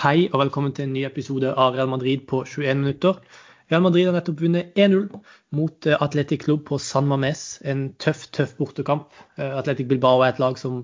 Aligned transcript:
hei 0.00 0.30
og 0.30 0.38
velkommen 0.40 0.72
til 0.72 0.86
en 0.86 0.94
ny 0.96 1.02
episode 1.04 1.50
av 1.60 1.74
Real 1.76 1.88
Madrid 1.92 2.22
på 2.30 2.38
21 2.48 2.78
minutter. 2.80 3.18
Real 3.68 3.82
Madrid 3.84 4.06
har 4.08 4.14
nettopp 4.16 4.38
vunnet 4.40 4.78
1-0 4.80 5.02
mot 5.58 5.88
eh, 5.88 5.98
Atletic 6.00 6.46
Klubb 6.46 6.62
på 6.70 6.78
San 6.80 7.04
Mames. 7.10 7.42
En 7.68 7.82
tøff, 8.00 8.22
tøff 8.32 8.54
bortekamp. 8.56 9.10
Eh, 9.36 9.50
Atletic 9.58 9.90
Bilbao 9.90 10.22
er 10.24 10.32
et 10.32 10.40
lag 10.40 10.56
som, 10.56 10.78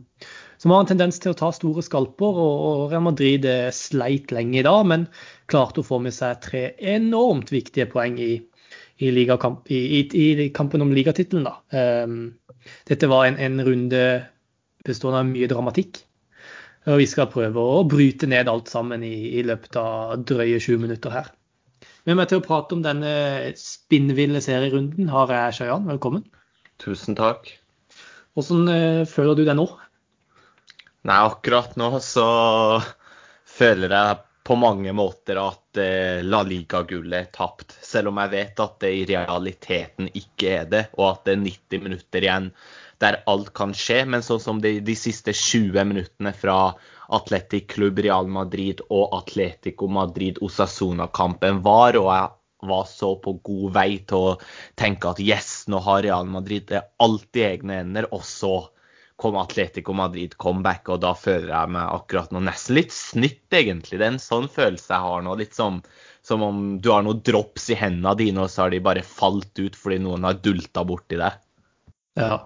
som, 0.60 0.74
har 0.74 0.84
en 0.84 0.90
tendens 0.90 1.16
til 1.22 1.32
å 1.32 1.38
ta 1.38 1.48
store 1.56 1.84
skalper, 1.86 2.42
og 2.42 2.92
Real 2.92 3.06
Madrid 3.06 3.48
eh, 3.48 3.70
sleit 3.72 4.34
lenge 4.36 4.60
i 4.60 4.66
dag, 4.66 4.82
men 4.92 5.08
klarte 5.48 5.80
å 5.80 5.88
få 5.88 6.02
med 6.04 6.12
seg 6.12 6.42
tre 6.44 6.66
enormt 6.76 7.54
viktige 7.54 7.88
poeng 7.94 8.20
i, 8.20 8.34
i, 9.00 9.14
ligakamp, 9.16 9.64
i, 9.72 10.04
i 10.04 10.50
kampen 10.52 10.84
om 10.84 10.92
ligatittelen. 10.92 11.48
Dette 12.90 13.08
var 13.08 13.30
en, 13.30 13.40
en 13.40 13.64
runde 13.64 14.04
bestående 14.84 15.24
av 15.24 15.32
mye 15.32 15.48
dramatikk. 15.50 16.04
Og 16.86 17.00
vi 17.00 17.06
skal 17.10 17.26
prøve 17.32 17.58
å 17.58 17.82
bryte 17.88 18.28
ned 18.30 18.46
alt 18.50 18.70
sammen 18.70 19.02
i, 19.02 19.40
i 19.40 19.42
løpet 19.46 19.74
av 19.80 20.20
drøye 20.22 20.60
20 20.62 20.84
minutter 20.84 21.14
her. 21.14 21.32
Med 22.06 22.20
meg 22.20 22.28
til 22.30 22.38
å 22.38 22.44
prate 22.44 22.76
om 22.76 22.84
denne 22.84 23.10
spinnville 23.58 24.38
serierunden 24.44 25.08
har 25.10 25.32
jeg 25.34 25.56
Shayan. 25.58 25.88
Velkommen. 25.90 26.22
Tusen 26.78 27.18
takk. 27.18 27.50
Hvordan 28.38 28.70
uh, 28.70 29.02
føler 29.08 29.34
du 29.34 29.42
deg 29.48 29.58
nå? 29.58 29.66
Nei, 31.08 31.18
akkurat 31.18 31.74
nå 31.80 31.96
så 32.04 32.28
føler 33.56 33.90
jeg 33.90 34.22
på 34.46 34.54
mange 34.60 34.94
måter 34.94 35.40
at 35.42 35.80
uh, 35.82 36.22
La 36.22 36.44
Liga-gullet 36.46 37.18
er 37.18 37.32
tapt. 37.34 37.74
Selv 37.82 38.12
om 38.12 38.22
jeg 38.22 38.34
vet 38.36 38.62
at 38.62 38.78
det 38.84 38.92
i 38.94 39.06
realiteten 39.10 40.12
ikke 40.12 40.52
er 40.60 40.70
det, 40.70 40.84
og 41.00 41.08
at 41.10 41.26
det 41.26 41.34
er 41.34 41.46
90 41.48 41.86
minutter 41.88 42.28
igjen 42.28 42.52
der 43.02 43.20
alt 43.30 43.52
kan 43.56 43.74
skje. 43.76 44.02
Men 44.08 44.24
sånn 44.24 44.42
som 44.42 44.62
de, 44.62 44.78
de 44.84 44.96
siste 44.98 45.34
20 45.36 45.88
minuttene 45.90 46.32
fra 46.36 46.74
Atletic 47.16 47.68
Club 47.74 48.00
Real 48.02 48.28
Madrid 48.30 48.82
og 48.88 49.14
Atletico 49.16 49.88
Madrid 49.90 50.40
Osasuna-kampen 50.42 51.62
var, 51.66 51.98
og 52.00 52.10
jeg 52.10 52.32
var 52.66 52.86
så 52.88 53.12
på 53.22 53.36
god 53.46 53.74
vei 53.76 53.90
til 54.08 54.30
å 54.32 54.38
tenke 54.80 55.12
at 55.12 55.20
yes, 55.22 55.66
nå 55.70 55.80
har 55.84 56.02
Real 56.06 56.26
Madrid 56.28 56.66
det 56.70 56.82
alt 57.02 57.38
i 57.38 57.44
egne 57.46 57.82
hender. 57.82 58.08
Og 58.16 58.24
så 58.26 58.56
kom 59.16 59.38
Atletico 59.40 59.94
Madrid 59.96 60.34
comeback, 60.40 60.88
og 60.92 61.00
da 61.04 61.14
føler 61.16 61.52
jeg 61.52 61.72
meg 61.76 61.94
akkurat 61.94 62.34
nå 62.34 62.42
nesten 62.44 62.76
litt 62.76 62.92
snytt, 62.92 63.46
egentlig. 63.52 64.00
Det 64.00 64.04
er 64.04 64.16
en 64.16 64.20
sånn 64.22 64.50
følelse 64.52 64.92
jeg 64.92 65.06
har 65.06 65.24
nå. 65.24 65.36
Litt 65.40 65.56
som, 65.56 65.78
som 66.26 66.44
om 66.44 66.66
du 66.82 66.90
har 66.92 67.06
noen 67.06 67.22
drops 67.24 67.70
i 67.72 67.78
hendene 67.80 68.16
dine, 68.18 68.44
og 68.44 68.52
så 68.52 68.66
har 68.66 68.74
de 68.74 68.82
bare 68.84 69.06
falt 69.06 69.56
ut 69.62 69.78
fordi 69.78 70.02
noen 70.04 70.28
har 70.28 70.42
dulta 70.44 70.84
borti 70.84 71.20
deg. 71.20 71.40
Ja, 72.16 72.36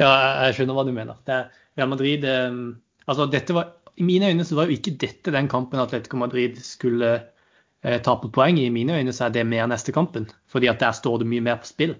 ja, 0.00 0.08
jeg 0.46 0.56
skjønner 0.56 0.78
hva 0.78 0.86
du 0.86 0.92
mener. 0.94 1.18
Det 1.26 1.38
Real 1.78 1.90
Madrid 1.92 2.24
eh, 2.28 2.58
altså 3.06 3.26
dette 3.32 3.56
var, 3.56 3.74
I 3.96 4.06
mine 4.06 4.30
øyne 4.32 4.46
så 4.46 4.58
var 4.58 4.68
jo 4.68 4.76
ikke 4.76 4.96
dette 5.00 5.34
den 5.34 5.50
kampen 5.52 5.80
Atletico 5.82 6.20
Madrid 6.20 6.60
skulle 6.64 7.12
eh, 7.16 7.98
tape 8.04 8.30
poeng 8.34 8.60
i. 8.60 8.68
I 8.68 8.74
mine 8.74 8.98
øyne 9.00 9.14
så 9.16 9.26
er 9.26 9.36
det 9.36 9.46
mer 9.48 9.68
neste 9.70 9.94
kampen, 9.94 10.28
fordi 10.52 10.70
at 10.72 10.80
der 10.82 10.96
står 10.96 11.22
det 11.22 11.30
mye 11.32 11.44
mer 11.44 11.60
på 11.62 11.70
spill. 11.70 11.96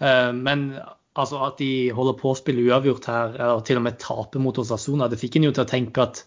Eh, 0.00 0.32
men 0.34 0.72
altså 1.14 1.44
at 1.46 1.60
de 1.62 1.92
holder 1.94 2.18
på 2.18 2.32
å 2.32 2.38
spille 2.38 2.66
uavgjort 2.66 3.08
her, 3.10 3.38
og 3.54 3.64
til 3.66 3.78
og 3.78 3.86
med 3.86 4.00
tape 4.02 4.42
mot 4.42 4.58
Osasuna, 4.58 5.08
det 5.08 5.20
fikk 5.20 5.38
en 5.38 5.48
jo 5.48 5.54
til 5.54 5.66
å 5.66 5.70
tenke 5.70 6.02
at 6.02 6.24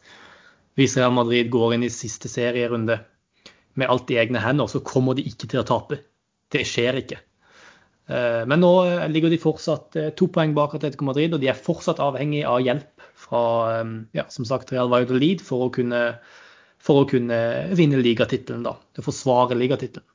hvis 0.78 0.96
Real 1.00 1.16
Madrid 1.16 1.50
går 1.52 1.76
inn 1.76 1.88
i 1.88 1.94
siste 1.94 2.30
serierunde 2.30 3.00
med 3.78 3.90
alt 3.90 4.12
i 4.14 4.20
egne 4.22 4.42
hender, 4.42 4.70
så 4.70 4.84
kommer 4.86 5.18
de 5.18 5.26
ikke 5.26 5.50
til 5.50 5.62
å 5.62 5.68
tape. 5.68 6.00
Det 6.54 6.64
skjer 6.66 7.02
ikke. 7.02 7.18
Eh, 8.08 8.44
men 8.48 8.62
nå 8.64 8.72
eh, 8.88 9.06
ligger 9.12 9.32
de 9.32 9.40
fortsatt 9.42 9.98
eh, 10.00 10.12
to 10.16 10.30
poeng 10.32 10.54
bak 10.56 10.78
Atletico 10.78 11.08
Madrid, 11.10 11.34
og 11.36 11.44
de 11.44 11.50
er 11.52 11.60
fortsatt 11.60 12.00
avhengig 12.04 12.46
av 12.48 12.62
hjelp 12.64 13.08
fra 13.18 13.42
ja, 14.16 14.24
som 14.32 14.46
sagt, 14.48 14.72
Real 14.72 14.92
Valladolid 14.92 15.42
for 15.44 15.66
å 15.66 15.72
kunne, 15.74 16.02
for 16.80 17.02
å 17.02 17.08
kunne 17.10 17.40
vinne 17.76 18.00
ligatittelen, 18.00 18.64
da. 18.64 18.78
Forsvare 19.04 19.58
ligatittelen. 19.58 20.06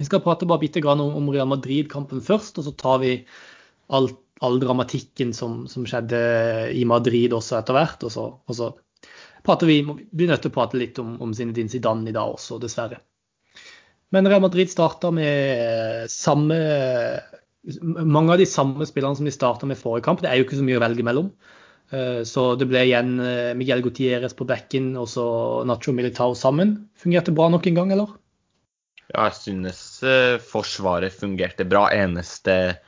Vi 0.00 0.06
skal 0.06 0.22
prate 0.24 0.46
bare 0.48 0.62
bitte 0.62 0.82
grann 0.84 1.00
om 1.02 1.32
Real 1.32 1.48
Madrid-kampen 1.50 2.22
først, 2.24 2.60
og 2.60 2.68
så 2.68 2.74
tar 2.78 3.00
vi 3.02 3.14
all, 3.92 4.06
all 4.44 4.60
dramatikken 4.62 5.34
som, 5.36 5.64
som, 5.68 5.88
skjedde 5.88 6.20
i 6.76 6.86
Madrid 6.88 7.34
også 7.36 7.58
etter 7.58 7.76
hvert. 7.76 8.06
Og 8.06 8.14
så, 8.14 8.28
og 8.30 8.56
så 8.56 8.70
prater 9.44 9.68
vi, 9.68 9.80
blir 9.84 10.30
nødt 10.30 10.44
til 10.44 10.52
å 10.52 10.56
prate 10.60 10.80
litt 10.80 11.00
om, 11.02 11.16
om 11.24 11.34
Zinedine 11.36 11.72
Zidane 11.72 12.12
i 12.12 12.16
dag 12.16 12.36
også, 12.36 12.60
dessverre. 12.62 13.00
Men 14.10 14.26
Real 14.26 14.42
Madrid 14.42 14.70
starta 14.70 15.12
med 15.14 16.10
samme 16.10 16.56
mange 17.86 18.32
av 18.32 18.40
de 18.40 18.46
samme 18.48 18.86
spillerne 18.88 19.16
som 19.16 19.26
de 19.28 19.32
starta 19.34 19.68
med 19.68 19.78
forrige 19.78 20.06
kamp. 20.06 20.22
Det 20.22 20.30
er 20.30 20.40
jo 20.40 20.46
ikke 20.46 20.58
så 20.58 20.66
mye 20.66 20.78
å 20.78 20.82
velge 20.82 21.04
mellom. 21.06 21.28
Eh, 21.90 22.22
så 22.28 22.54
det 22.58 22.68
ble 22.70 22.84
igjen 22.86 23.18
eh, 23.20 23.52
Miguel 23.58 23.82
Gutierrez 23.84 24.34
på 24.36 24.46
bekken 24.48 24.94
og 24.98 25.08
så 25.10 25.26
Nacho 25.68 25.94
Militao 25.96 26.34
sammen. 26.38 26.76
Fungerte 26.98 27.34
bra 27.36 27.50
nok 27.52 27.68
en 27.68 27.80
gang, 27.82 27.94
eller? 27.96 28.14
Ja, 29.10 29.26
jeg 29.26 29.36
synes 29.40 29.80
eh, 30.06 30.38
Forsvaret 30.42 31.16
fungerte 31.16 31.66
bra. 31.68 31.88
Eneste 31.92 32.78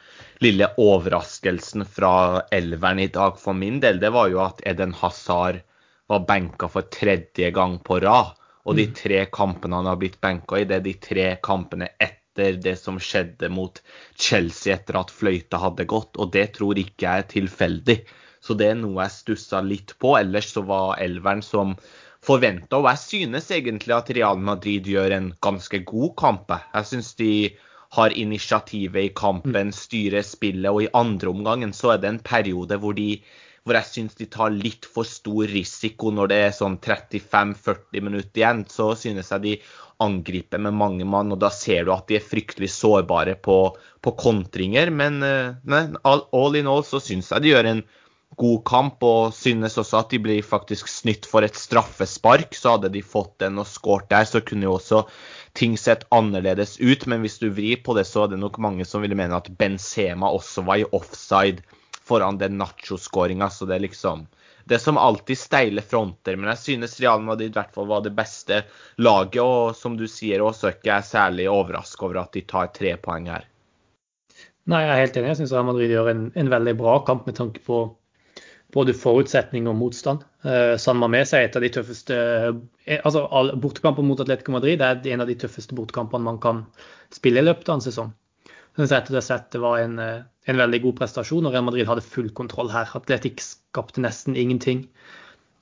lille 0.43 0.71
overraskelsen 0.81 1.85
fra 1.87 2.15
elveren 2.55 3.03
i 3.03 3.11
dag 3.13 3.37
for 3.39 3.55
min 3.55 3.79
del, 3.83 4.01
det 4.03 4.11
var 4.15 4.31
jo 4.33 4.41
at 4.43 4.63
Eden 4.67 4.95
Hazard 4.99 5.61
var 6.11 6.25
benka 6.27 6.67
for 6.71 6.89
tredje 6.91 7.53
gang 7.55 7.77
på 7.85 8.01
rad. 8.03 8.33
Og 8.65 8.79
de 8.79 8.87
mm. 8.89 8.95
tre 8.95 9.23
kampene 9.35 9.81
han 9.81 9.89
har 9.91 9.99
blitt 10.01 10.21
benka 10.23 10.61
i, 10.61 10.67
det 10.69 10.79
er 10.79 10.85
de 10.85 10.95
tre 11.03 11.29
kampene 11.43 11.89
etter 11.99 12.61
det 12.63 12.77
som 12.81 13.01
skjedde 13.03 13.51
mot 13.53 13.81
Chelsea 14.15 14.77
etter 14.77 15.01
at 15.01 15.11
fløyta 15.13 15.61
hadde 15.61 15.89
gått. 15.91 16.17
Og 16.23 16.31
det 16.35 16.53
tror 16.59 16.79
ikke 16.81 17.07
jeg 17.07 17.25
er 17.25 17.29
tilfeldig. 17.33 17.99
Så 18.43 18.57
det 18.59 18.73
er 18.73 18.79
noe 18.79 19.03
jeg 19.05 19.17
stussa 19.17 19.61
litt 19.67 19.97
på. 20.03 20.15
Ellers 20.19 20.53
så 20.55 20.65
var 20.67 21.03
elveren 21.03 21.43
som 21.47 21.77
forventa. 22.23 22.79
Og 22.79 22.89
jeg 22.91 23.03
synes 23.03 23.51
egentlig 23.51 23.95
at 23.97 24.11
Real 24.15 24.39
Madrid 24.39 24.89
gjør 24.89 25.19
en 25.19 25.29
ganske 25.43 25.83
god 25.87 26.17
kamp. 26.19 26.55
Jeg 26.75 26.91
synes 26.91 27.13
de 27.19 27.33
har 27.93 28.15
initiativet 28.17 29.11
i 29.11 29.15
kampen, 29.15 29.69
mm. 29.69 29.77
styrer 29.77 30.25
spillet. 30.27 30.71
Og 30.71 30.87
i 30.87 30.93
andre 30.97 31.35
omgangen 31.35 31.75
så 31.77 31.95
er 31.95 32.03
det 32.03 32.13
en 32.13 32.23
periode 32.25 32.79
hvor 32.81 32.97
de 32.97 33.17
hvor 33.63 33.79
jeg 33.79 33.89
syns 33.89 34.19
de 34.19 34.27
tar 34.27 34.51
litt 34.55 34.89
for 34.91 35.07
stor 35.07 35.47
risiko 35.51 36.11
når 36.15 36.31
det 36.33 36.39
er 36.49 36.55
sånn 36.57 36.77
35-40 36.83 38.03
minutter 38.03 38.43
igjen. 38.43 38.65
Så 38.71 38.91
synes 38.99 39.31
jeg 39.31 39.45
de 39.45 39.57
angriper 40.03 40.59
med 40.59 40.75
mange 40.75 41.07
mann, 41.07 41.31
og 41.31 41.39
da 41.43 41.51
ser 41.55 41.87
du 41.87 41.93
at 41.95 42.09
de 42.11 42.19
er 42.19 42.27
fryktelig 42.27 42.73
sårbare 42.75 43.37
på, 43.39 43.59
på 44.03 44.15
kontringer. 44.19 44.91
Men 44.91 45.21
nei, 45.23 45.83
eh, 45.87 46.23
all 46.35 46.59
in 46.59 46.71
all 46.71 46.83
så 46.87 46.99
syns 47.03 47.31
jeg 47.31 47.45
de 47.45 47.53
gjør 47.53 47.71
en 47.71 47.85
god 48.41 48.63
kamp, 48.67 49.05
og 49.05 49.35
synes 49.37 49.77
også 49.79 50.01
at 50.01 50.11
de 50.15 50.19
blir 50.25 50.43
faktisk 50.43 50.89
snytt 50.91 51.29
for 51.29 51.47
et 51.47 51.59
straffespark. 51.59 52.57
Så 52.59 52.75
hadde 52.75 52.91
de 52.97 53.05
fått 53.05 53.37
den 53.45 53.61
og 53.63 53.69
skåret 53.71 54.11
der, 54.11 54.27
så 54.27 54.43
kunne 54.43 54.67
jo 54.67 54.79
også 54.81 55.05
ting 55.59 55.77
sett 55.79 56.03
annerledes 56.11 56.79
ut. 56.81 57.07
Men 57.07 57.23
hvis 57.23 57.39
du 57.39 57.53
vrir 57.55 57.85
på 57.85 57.95
det, 57.95 58.09
så 58.11 58.25
er 58.25 58.35
det 58.35 58.43
nok 58.43 58.59
mange 58.59 58.89
som 58.89 59.05
ville 59.05 59.19
mene 59.19 59.39
at 59.39 59.53
Benzema 59.61 60.33
også 60.35 60.67
var 60.67 60.83
i 60.83 60.89
offside 60.91 61.63
foran 62.13 62.39
den 62.39 62.59
Nacho-skåringa. 62.61 63.51
Så 63.51 63.67
det 63.67 63.79
er 63.79 63.87
liksom 63.89 64.27
Det 64.65 64.77
er 64.77 64.79
som 64.79 64.99
alltid 64.99 65.39
steile 65.39 65.83
fronter. 65.83 66.37
Men 66.37 66.53
jeg 66.53 66.59
synes 66.59 67.01
Real 67.01 67.23
Madrid 67.25 67.51
i 67.51 67.57
hvert 67.57 67.73
fall 67.75 67.89
var 67.91 68.05
det 68.05 68.13
beste 68.15 68.61
laget. 69.03 69.41
Og 69.43 69.73
som 69.77 69.97
du 69.99 70.05
sier 70.07 70.45
også, 70.45 70.69
er 70.69 70.77
ikke 70.77 71.01
særlig 71.07 71.49
overraska 71.51 72.07
over 72.07 72.21
at 72.23 72.37
de 72.37 72.45
tar 72.47 72.71
tre 72.77 72.95
poeng 73.01 73.27
her. 73.33 73.49
Nei, 74.71 74.85
jeg 74.85 74.93
er 74.95 75.03
helt 75.03 75.19
enig. 75.19 75.33
Jeg 75.33 75.41
syns 75.41 75.57
Real 75.57 75.67
Madrid 75.67 75.91
gjør 75.91 76.13
en, 76.13 76.23
en, 76.39 76.53
veldig 76.53 76.77
bra 76.79 77.01
kamp 77.09 77.27
med 77.27 77.35
tanke 77.41 77.65
på 77.67 77.83
både 78.73 78.95
forutsetning 78.95 79.67
og 79.69 79.77
motstand. 79.81 80.23
Uh, 80.47 80.79
San 80.81 81.01
Mames 81.01 81.35
er 81.35 81.49
et 81.49 81.59
av 81.59 81.65
de 81.65 81.73
tøffeste 81.75 82.17
eh, 82.87 83.01
altså 83.03 83.27
Bortekamper 83.61 84.07
mot 84.07 84.23
Atletico 84.23 84.55
Madrid 84.55 84.81
er 84.81 85.03
en 85.13 85.25
av 85.25 85.29
de 85.29 85.37
tøffeste 85.39 85.77
bortekampene 85.77 86.25
man 86.25 86.39
kan 86.43 86.65
spille 87.13 87.43
i 87.43 87.47
løpet 87.47 87.69
av 87.69 87.81
en 87.81 87.85
sesong. 87.85 88.15
Jeg 88.73 88.87
synes 88.87 88.93
rett 88.97 89.11
og 89.13 89.51
det 89.53 89.61
var 89.61 89.81
en, 89.83 89.99
eh, 90.01 90.23
en, 90.49 90.57
veldig 90.57 90.79
god 90.81 90.95
prestasjon, 91.03 91.45
og 91.45 91.53
Real 91.53 91.65
Madrid 91.67 91.85
hadde 91.85 92.01
full 92.01 92.31
kontroll 92.33 92.71
her. 92.73 92.89
Atletic 92.97 93.43
skapte 93.45 94.01
nesten 94.01 94.33
ingenting. 94.33 94.87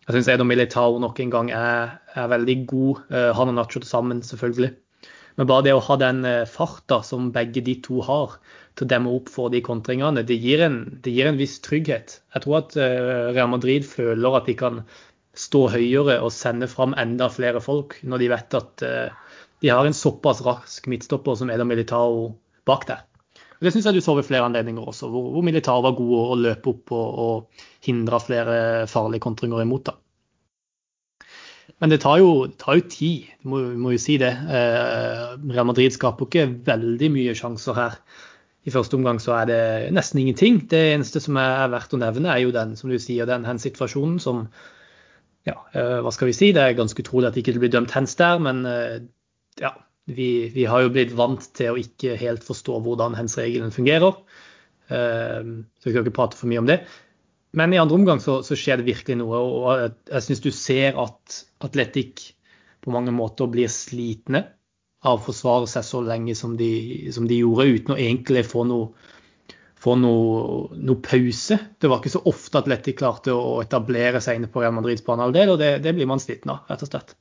Jeg 0.07 0.15
syns 0.15 0.29
Edo 0.31 0.45
Militao 0.47 1.01
nok 1.03 1.19
en 1.19 1.31
gang 1.33 1.49
er, 1.51 1.97
er 2.15 2.29
veldig 2.31 2.57
god. 2.71 3.01
Uh, 3.11 3.33
han 3.35 3.51
og 3.51 3.57
Nacho 3.57 3.81
til 3.81 3.89
sammen, 3.89 4.23
selvfølgelig. 4.23 4.71
Men 5.37 5.49
bare 5.51 5.65
det 5.67 5.73
å 5.75 5.83
ha 5.83 5.97
den 5.99 6.23
uh, 6.23 6.47
farta 6.47 7.01
som 7.03 7.33
begge 7.35 7.65
de 7.67 7.75
to 7.83 7.99
har 8.07 8.37
til 8.79 8.87
å 8.87 8.91
demme 8.93 9.11
opp 9.11 9.33
for 9.35 9.51
de 9.51 9.59
kontringene, 9.59 10.23
det 10.23 10.39
gir 10.39 10.63
en, 10.63 10.79
det 11.03 11.11
gir 11.17 11.27
en 11.33 11.41
viss 11.41 11.59
trygghet. 11.67 12.21
Jeg 12.35 12.45
tror 12.45 12.61
at 12.61 12.77
Real 12.79 13.51
Madrid 13.51 13.83
føler 13.91 14.39
at 14.39 14.47
de 14.47 14.55
kan 14.55 14.85
stå 15.35 15.65
høyere 15.75 16.21
og 16.23 16.31
sende 16.35 16.71
fram 16.71 16.95
enda 16.95 17.27
flere 17.31 17.59
folk 17.63 17.99
når 18.07 18.23
de 18.23 18.31
vet 18.31 18.57
at 18.61 18.87
de 18.87 19.75
har 19.75 19.87
en 19.87 19.99
såpass 19.99 20.45
rask 20.47 20.87
midtstopper 20.91 21.43
som 21.43 21.51
Eda 21.51 21.67
Militao 21.67 22.31
bak 22.71 22.87
der. 22.87 23.10
Det 23.61 23.73
syns 23.75 23.87
jeg 23.89 23.99
du 23.99 24.01
så 24.05 24.15
ved 24.17 24.25
flere 24.25 24.47
anledninger 24.49 24.87
også, 24.89 25.09
hvor, 25.13 25.27
hvor 25.35 25.45
Militar 25.45 25.83
var 25.85 25.97
gode 25.99 26.21
å 26.33 26.39
løpe 26.41 26.73
opp 26.73 26.93
og, 26.97 27.19
og 27.25 27.67
hindre 27.85 28.21
flere 28.25 28.55
farlige 28.89 29.27
kontringer 29.27 29.61
imot. 29.67 29.91
da. 29.91 29.99
Men 31.81 31.93
det 31.93 32.01
tar 32.01 32.19
jo, 32.21 32.49
tar 32.61 32.79
jo 32.79 32.87
tid, 32.93 33.29
må, 33.49 33.61
må 33.81 33.93
jo 33.95 34.01
si 34.01 34.17
det. 34.21 34.33
Eh, 34.33 35.37
Real 35.53 35.69
Madrid 35.69 35.93
skaper 35.97 36.29
ikke 36.29 36.49
veldig 36.67 37.13
mye 37.13 37.37
sjanser 37.37 37.77
her. 37.77 38.01
I 38.69 38.73
første 38.73 38.97
omgang 38.99 39.21
så 39.21 39.37
er 39.39 39.47
det 39.49 39.61
nesten 39.97 40.21
ingenting. 40.21 40.63
Det 40.69 40.81
eneste 40.95 41.23
som 41.25 41.39
er 41.41 41.71
verdt 41.73 41.97
å 41.97 42.01
nevne, 42.01 42.33
er 42.33 42.43
jo 42.45 42.53
den 42.57 42.75
som 42.81 42.93
du 42.93 42.99
sier, 43.01 43.29
den 43.29 43.61
situasjonen 43.61 44.19
som 44.21 44.47
ja, 45.49 45.55
hva 45.73 46.11
skal 46.13 46.29
vi 46.29 46.35
si? 46.37 46.51
Det 46.53 46.61
er 46.61 46.77
ganske 46.77 47.01
utrolig 47.01 47.31
at 47.31 47.37
det 47.37 47.41
ikke 47.41 47.63
blir 47.63 47.73
dømt 47.73 47.95
hens 47.97 48.13
der, 48.21 48.37
men 48.45 48.61
ja, 49.57 49.71
vi, 50.17 50.31
vi, 50.55 50.67
har 50.71 50.85
jo 50.85 50.93
blitt 50.95 51.15
vant 51.17 51.45
til 51.57 51.75
å 51.75 51.81
ikke 51.81 52.19
helt 52.21 52.47
forstå 52.47 52.81
hvordan 52.85 53.17
hands-regelen 53.19 53.75
fungerer. 53.75 54.19
Så 54.91 55.87
vi 55.87 55.93
skal 55.93 56.03
ikke 56.03 56.17
prate 56.17 56.39
for 56.39 56.51
mye 56.51 56.63
om 56.63 56.69
det. 56.71 56.81
Men 57.57 57.75
i 57.75 57.79
andre 57.83 57.99
omgang 57.99 58.21
så, 58.23 58.41
så 58.47 58.59
skjer 58.59 58.81
det 58.81 58.89
virkelig 58.91 59.17
noe, 59.19 59.39
og 59.39 59.71
jeg, 59.81 59.95
jeg 60.13 60.27
syns 60.27 60.43
du 60.45 60.51
ser 60.55 60.99
at 61.03 61.41
Atletic 61.67 62.29
på 62.81 62.93
mange 62.95 63.13
måter 63.15 63.51
blir 63.51 63.71
slitne 63.73 64.45
av 65.01 65.19
å 65.19 65.25
forsvare 65.25 65.69
seg 65.71 65.87
så 65.87 66.03
lenge 66.05 66.37
som 66.39 66.55
de, 66.61 66.71
som 67.15 67.27
de 67.29 67.41
gjorde, 67.41 67.71
uten 67.73 67.97
å 67.97 67.99
egentlig 67.99 68.45
få 68.47 68.67
noe, 68.69 68.91
få 69.81 69.97
noe, 69.99 70.69
noe, 70.77 71.01
pause. 71.05 71.57
Det 71.81 71.91
var 71.91 72.03
ikke 72.03 72.15
så 72.15 72.23
ofte 72.29 72.61
Atletic 72.61 73.01
klarte 73.01 73.35
å 73.35 73.59
etablere 73.65 74.21
seg 74.23 74.39
inne 74.39 74.51
på 74.53 74.63
Real 74.63 74.77
Madrids 74.77 75.05
banehalvdel, 75.07 75.55
og 75.55 75.61
det, 75.63 75.73
det, 75.87 75.97
blir 75.97 76.09
man 76.11 76.23
sliten 76.23 76.53
av, 76.55 76.67
rett 76.71 76.85
og 76.85 76.93
slett. 76.93 77.17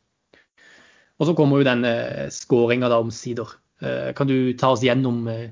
Og 1.20 1.28
så 1.28 1.36
kommer 1.36 1.60
jo 1.60 1.68
denne 1.68 1.94
skåringa 2.32 2.90
omsider. 2.96 3.52
Eh, 3.84 4.12
kan 4.16 4.28
du 4.28 4.54
ta 4.60 4.72
oss 4.74 4.84
gjennom 4.84 5.28
eh, 5.28 5.52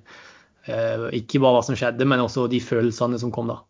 ikke 1.15 1.41
bare 1.43 1.59
hva 1.59 1.63
som 1.65 1.77
skjedde, 1.79 2.07
men 2.07 2.23
også 2.23 2.47
de 2.51 2.61
følelsene 2.63 3.19
som 3.19 3.33
kom 3.35 3.51
da? 3.51 3.61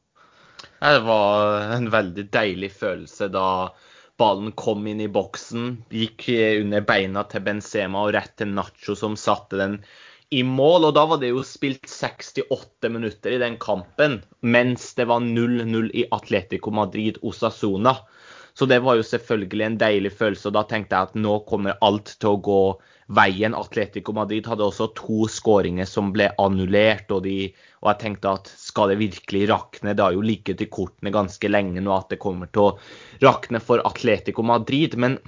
Det 0.77 1.01
var 1.05 1.73
en 1.75 1.89
veldig 1.93 2.27
deilig 2.33 2.71
følelse 2.77 3.29
da 3.33 3.47
ballen 4.17 4.51
kom 4.57 4.85
inn 4.89 5.01
i 5.01 5.09
boksen, 5.13 5.83
gikk 5.93 6.25
under 6.33 6.85
beina 6.85 7.23
til 7.29 7.43
Benzema 7.45 8.01
og 8.05 8.15
rett 8.15 8.33
til 8.41 8.49
Nacho, 8.49 8.95
som 8.97 9.17
satte 9.17 9.59
den 9.59 9.77
i 10.33 10.43
mål. 10.43 10.89
Og 10.89 10.95
da 10.97 11.05
var 11.09 11.21
det 11.21 11.31
jo 11.31 11.43
spilt 11.45 11.85
68 11.89 12.91
minutter 12.93 13.35
i 13.35 13.41
den 13.41 13.59
kampen, 13.61 14.19
mens 14.41 14.89
det 14.97 15.07
var 15.11 15.21
0-0 15.21 15.91
i 15.93 16.07
Atletico 16.17 16.73
Madrid-Osasona. 16.73 17.93
Så 18.57 18.65
det 18.65 18.79
var 18.81 18.97
jo 18.97 19.05
selvfølgelig 19.05 19.65
en 19.65 19.75
deilig 19.77 20.11
følelse, 20.17 20.49
og 20.49 20.55
da 20.55 20.63
tenkte 20.65 20.97
jeg 20.97 21.11
at 21.11 21.17
nå 21.19 21.35
kommer 21.45 21.77
alt 21.85 22.15
til 22.17 22.31
å 22.31 22.39
gå 22.41 22.61
veien. 23.13 23.53
Atletico 23.53 24.15
Madrid 24.17 24.47
hadde 24.49 24.65
også 24.65 24.89
to 24.97 25.27
skåringer 25.29 25.85
som 25.85 26.09
ble 26.15 26.31
annullert, 26.41 27.11
og, 27.13 27.21
de, 27.27 27.51
og 27.83 27.91
jeg 27.91 28.01
tenkte 28.01 28.33
at 28.39 28.49
skal 28.57 28.89
det 28.91 28.99
virkelig 29.03 29.43
rakne? 29.51 29.93
Det 29.93 30.03
har 30.03 30.15
jo 30.15 30.25
ligget 30.25 30.63
i 30.65 30.69
kortene 30.73 31.13
ganske 31.13 31.51
lenge 31.51 31.83
nå 31.85 31.93
at 31.93 32.09
det 32.15 32.21
kommer 32.23 32.49
til 32.49 32.65
å 32.65 32.71
rakne 33.27 33.61
for 33.61 33.83
Atletico 33.85 34.41
Madrid. 34.41 34.97
Men 34.97 35.19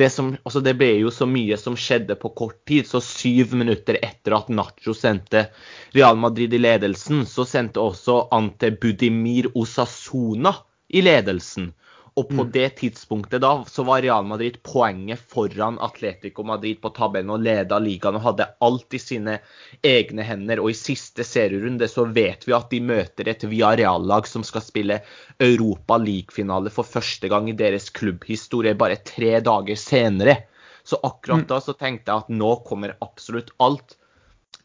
det, 0.00 0.08
som, 0.14 0.32
altså 0.40 0.62
det 0.64 0.74
ble 0.80 0.94
jo 1.02 1.12
så 1.12 1.28
mye 1.28 1.58
som 1.60 1.76
skjedde 1.76 2.16
på 2.16 2.32
kort 2.38 2.62
tid. 2.68 2.88
Så 2.88 3.02
syv 3.04 3.52
minutter 3.60 4.00
etter 4.00 4.38
at 4.38 4.48
Nacho 4.48 4.96
sendte 4.96 5.50
Real 5.92 6.16
Madrid 6.16 6.56
i 6.56 6.62
ledelsen, 6.62 7.26
så 7.28 7.44
sendte 7.44 7.84
også 7.84 8.22
Ante 8.32 8.72
Budimir 8.72 9.52
Osasona 9.52 10.56
i 10.88 11.04
ledelsen. 11.04 11.74
Og 12.20 12.28
på 12.28 12.44
mm. 12.44 12.50
det 12.52 12.68
tidspunktet 12.80 13.40
da 13.40 13.52
så 13.70 13.84
var 13.88 14.02
Real 14.04 14.26
Madrid 14.28 14.58
poenget 14.66 15.22
foran 15.32 15.78
Atletico 15.80 16.44
Madrid 16.44 16.80
på 16.82 16.90
tabellen 16.92 17.32
og 17.32 17.44
leda 17.46 17.78
ligaen 17.80 18.18
og 18.18 18.26
hadde 18.26 18.48
alt 18.66 18.96
i 18.96 19.00
sine 19.00 19.38
egne 19.86 20.26
hender. 20.26 20.60
Og 20.60 20.74
i 20.74 20.76
siste 20.76 21.24
serierunde 21.24 21.88
så 21.88 22.04
vet 22.12 22.44
vi 22.44 22.56
at 22.56 22.68
de 22.72 22.82
møter 22.84 23.30
et 23.32 23.46
Villarreal-lag 23.46 24.28
som 24.28 24.44
skal 24.44 24.64
spille 24.66 25.00
Europa 25.40 25.96
League-finale 26.02 26.72
for 26.74 26.84
første 26.84 27.30
gang 27.32 27.48
i 27.48 27.56
deres 27.56 27.88
klubbhistorie, 27.96 28.76
bare 28.76 29.00
tre 29.00 29.38
dager 29.44 29.80
senere. 29.80 30.36
Så 30.84 31.00
akkurat 31.02 31.46
mm. 31.46 31.48
da 31.48 31.60
så 31.64 31.76
tenkte 31.78 32.12
jeg 32.12 32.26
at 32.26 32.34
nå 32.42 32.52
kommer 32.68 32.98
absolutt 33.00 33.54
alt 33.64 33.96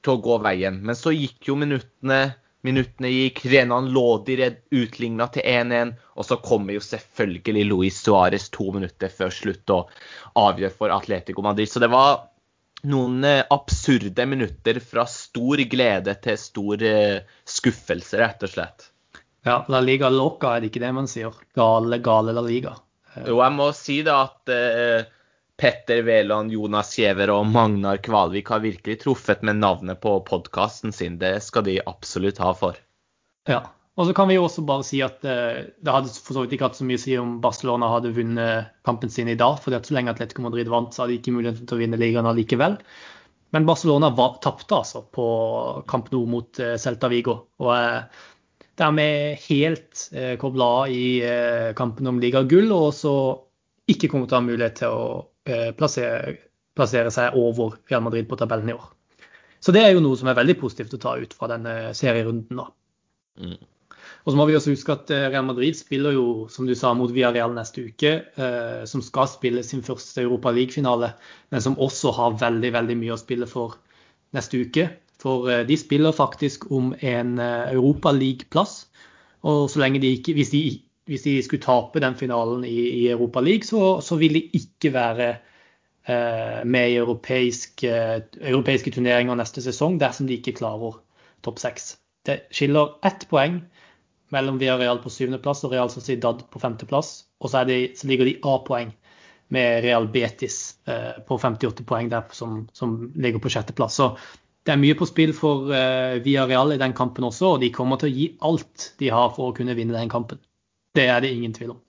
til 0.04 0.18
å 0.18 0.22
gå 0.28 0.42
veien. 0.44 0.82
Men 0.84 1.00
så 1.00 1.16
gikk 1.16 1.48
jo 1.48 1.60
minuttene 1.60 2.20
Minuttene 2.66 3.12
gikk, 3.14 3.44
Renan 3.52 3.92
Lodi 3.94 4.38
utligna 4.74 5.28
til 5.34 5.46
1-1. 5.46 5.94
Og 6.18 6.26
så 6.26 6.40
kommer 6.42 6.78
jo 6.78 6.84
selvfølgelig 6.84 7.66
Luis 7.70 8.00
Suárez 8.02 8.50
to 8.54 8.72
minutter 8.74 9.12
før 9.12 9.34
slutt 9.34 9.74
og 9.76 9.92
avgjør 10.40 10.74
for 10.80 10.96
Atletico 10.96 11.46
Madrid. 11.46 11.70
Så 11.70 11.84
det 11.84 11.92
var 11.94 12.26
noen 12.90 13.24
eh, 13.26 13.44
absurde 13.54 14.26
minutter 14.30 14.80
fra 14.84 15.06
stor 15.10 15.62
glede 15.70 16.16
til 16.24 16.38
stor 16.40 16.84
eh, 16.86 17.24
skuffelse, 17.46 18.20
rett 18.22 18.46
og 18.46 18.54
slett. 18.54 18.90
Ja, 19.46 19.60
La 19.70 19.82
Liga 19.82 20.10
Loca, 20.10 20.56
er 20.56 20.64
det 20.64 20.72
ikke 20.72 20.82
det 20.82 20.94
man 20.98 21.10
sier? 21.10 21.34
Gale, 21.58 22.00
gale 22.02 22.34
La 22.34 22.42
Liga. 22.46 22.74
Jo, 23.16 23.38
jeg 23.40 23.54
må 23.56 23.70
si 23.78 24.00
det 24.04 24.14
at 24.14 24.52
eh, 24.52 25.06
Petter 25.58 26.02
Wæland, 26.04 26.52
Jonas 26.52 26.92
Giæver 26.98 27.32
og 27.32 27.48
Magnar 27.48 28.02
Kvalvik 28.04 28.50
har 28.52 28.64
virkelig 28.64 29.00
truffet 29.06 29.44
med 29.46 29.62
navnet 29.62 30.02
på 30.04 30.18
podkasten 30.28 30.92
sin. 30.92 31.16
Det 31.22 31.38
skal 31.44 31.64
de 31.68 31.80
absolutt 31.88 32.42
ha 32.44 32.52
for. 32.58 32.78
Ja. 33.48 33.64
Og 33.96 34.10
så 34.10 34.12
kan 34.12 34.28
vi 34.28 34.36
jo 34.36 34.44
også 34.44 34.66
bare 34.68 34.84
si 34.84 34.98
at 35.06 35.24
eh, 35.24 35.70
det 35.80 35.94
hadde 35.94 36.12
for 36.12 36.36
så 36.36 36.42
vidt 36.44 36.58
ikke 36.58 36.68
hatt 36.68 36.76
så 36.76 36.84
mye 36.84 37.00
å 37.00 37.04
si 37.06 37.14
om 37.16 37.38
Barcelona 37.40 37.88
hadde 37.94 38.12
vunnet 38.18 38.74
kampen 38.84 39.12
sin 39.14 39.30
i 39.32 39.38
dag. 39.40 39.62
for 39.64 39.72
så 39.72 39.96
lenge 39.96 40.12
Atletico 40.12 40.44
Madrid 40.44 40.68
vant, 40.68 40.92
så 40.92 41.04
hadde 41.04 41.16
de 41.16 41.20
ikke 41.22 41.32
mulighet 41.38 41.62
til 41.64 41.78
å 41.78 41.80
vinne 41.80 42.00
ligaen 42.02 42.28
allikevel. 42.28 42.76
Men 43.56 43.66
Barcelona 43.66 44.10
tapte 44.44 44.76
altså 44.76 45.06
på 45.16 45.26
kamp 45.88 46.12
nå 46.12 46.26
mot 46.28 46.60
eh, 46.60 46.76
Celta 46.76 47.08
Vigo. 47.08 47.38
Og 47.64 47.72
eh, 47.72 48.02
dermed 48.76 49.40
helt 49.46 50.10
eh, 50.12 50.36
kobla 50.42 50.90
i 50.92 51.06
kampen 51.78 52.12
om 52.12 52.20
ligagull, 52.20 52.74
og 52.76 52.92
så 52.98 53.16
ikke 53.88 54.10
kommer 54.12 54.28
til 54.28 54.36
å 54.36 54.42
ha 54.42 54.48
mulighet 54.50 54.78
til 54.82 54.92
å 54.92 55.08
plassere, 55.78 56.36
plassere, 56.78 57.12
seg 57.14 57.38
over 57.38 57.78
Real 57.92 58.04
Madrid 58.06 58.26
på 58.30 58.38
tabellen 58.40 58.72
i 58.72 58.76
år. 58.76 58.90
Så 59.62 59.74
det 59.74 59.84
er 59.86 59.96
jo 59.96 60.02
noe 60.04 60.18
som 60.18 60.30
er 60.30 60.38
veldig 60.38 60.58
positivt 60.62 60.94
å 60.98 61.02
ta 61.02 61.16
ut 61.22 61.34
fra 61.38 61.50
denne 61.50 61.94
serierunden. 61.98 62.60
da. 62.60 62.68
Mm. 63.42 63.58
Og 64.26 64.34
så 64.34 64.38
må 64.40 64.48
vi 64.50 64.56
også 64.58 64.74
huske 64.74 64.94
at 64.94 65.12
eh, 65.14 65.28
Real 65.30 65.46
Madrid 65.46 65.78
spiller 65.78 66.16
jo, 66.16 66.26
som 66.50 66.66
du 66.66 66.74
sa, 66.78 66.96
mot 66.98 67.12
Villarreal 67.14 67.54
neste 67.54 67.86
uke. 67.90 68.14
Eh, 68.42 68.84
som 68.90 69.04
skal 69.06 69.30
spille 69.30 69.64
sin 69.66 69.84
første 69.86 70.24
Europa 70.24 70.54
League-finale, 70.54 71.12
men 71.54 71.62
som 71.62 71.78
også 71.82 72.14
har 72.18 72.40
veldig, 72.42 72.72
veldig 72.74 72.98
mye 73.04 73.14
å 73.14 73.22
spille 73.22 73.50
for 73.50 73.78
neste 74.34 74.64
uke. 74.66 74.88
For 75.22 75.50
eh, 75.52 75.64
de 75.70 75.78
spiller 75.78 76.16
faktisk 76.16 76.66
om 76.74 76.94
en 77.02 77.38
eh, 77.38 77.72
Europa 77.76 78.14
League-plass. 78.18 78.88
Og 79.46 79.70
de 79.78 80.10
ikke, 80.10 80.34
hvis 80.34 80.50
de 80.50 80.64
hvis 81.06 81.26
de 81.26 81.36
skulle 81.46 81.64
tape 81.64 82.02
den 82.02 82.16
finalen 82.18 82.64
i, 82.66 82.80
i 83.04 83.04
Europa 83.14 83.44
League, 83.44 83.68
så, 83.68 84.00
så, 84.02 84.18
vil 84.18 84.38
de 84.40 84.42
ikke 84.58 84.94
være 84.94 85.30
eh, 86.10 86.62
med 86.66 86.92
i 86.92 86.98
europeiske, 86.98 87.92
europeiske, 88.42 88.92
turneringer 88.96 89.38
neste 89.38 89.62
sesong 89.62 90.00
dersom 90.02 90.28
de 90.30 90.40
ikke 90.40 90.58
klarer 90.62 90.98
topp 91.46 91.62
seks. 91.62 91.96
Det 92.26 92.48
skiller 92.54 92.98
ett 93.06 93.28
poeng 93.30 93.62
mellom 94.34 94.58
Villarreal 94.58 95.00
på 95.04 95.12
syvendeplass 95.14 95.64
og 95.68 95.76
Real 95.76 95.92
Sociedad 95.94 96.42
på 96.52 96.62
femteplass. 96.62 97.20
Og 97.40 97.52
så, 97.54 97.62
de, 97.70 97.92
så 97.98 98.10
ligger 98.10 98.26
de 98.26 98.40
A-poeng 98.42 98.96
med 99.54 99.84
Real 99.86 100.08
Betis 100.10 100.80
eh, 100.90 101.14
på 101.28 101.38
58 101.38 101.86
poeng 101.86 102.10
der 102.10 102.26
som, 102.34 102.64
som 102.74 102.98
ligger 103.14 103.44
på 103.44 103.52
sjetteplass. 103.54 104.00
Så 104.02 104.16
det 104.66 104.74
er 104.74 104.82
mye 104.82 104.98
på 104.98 105.06
spill 105.06 105.36
for 105.38 105.70
eh, 105.70 106.18
Villarreal 106.26 106.74
i 106.74 106.82
den 106.82 106.98
kampen 106.98 107.28
også, 107.28 107.56
og 107.56 107.62
de 107.62 107.70
kommer 107.74 108.02
til 108.02 108.10
å 108.10 108.16
gi 108.16 108.28
alt 108.50 108.92
de 108.98 109.14
har 109.14 109.30
for 109.38 109.52
å 109.52 109.58
kunne 109.58 109.78
vinne 109.78 109.94
den 109.94 110.10
kampen. 110.10 110.42
Det 110.96 111.08
er 111.12 111.22
det 111.22 111.34
ingen 111.36 111.54
tvil 111.54 111.76
om. 111.76 111.82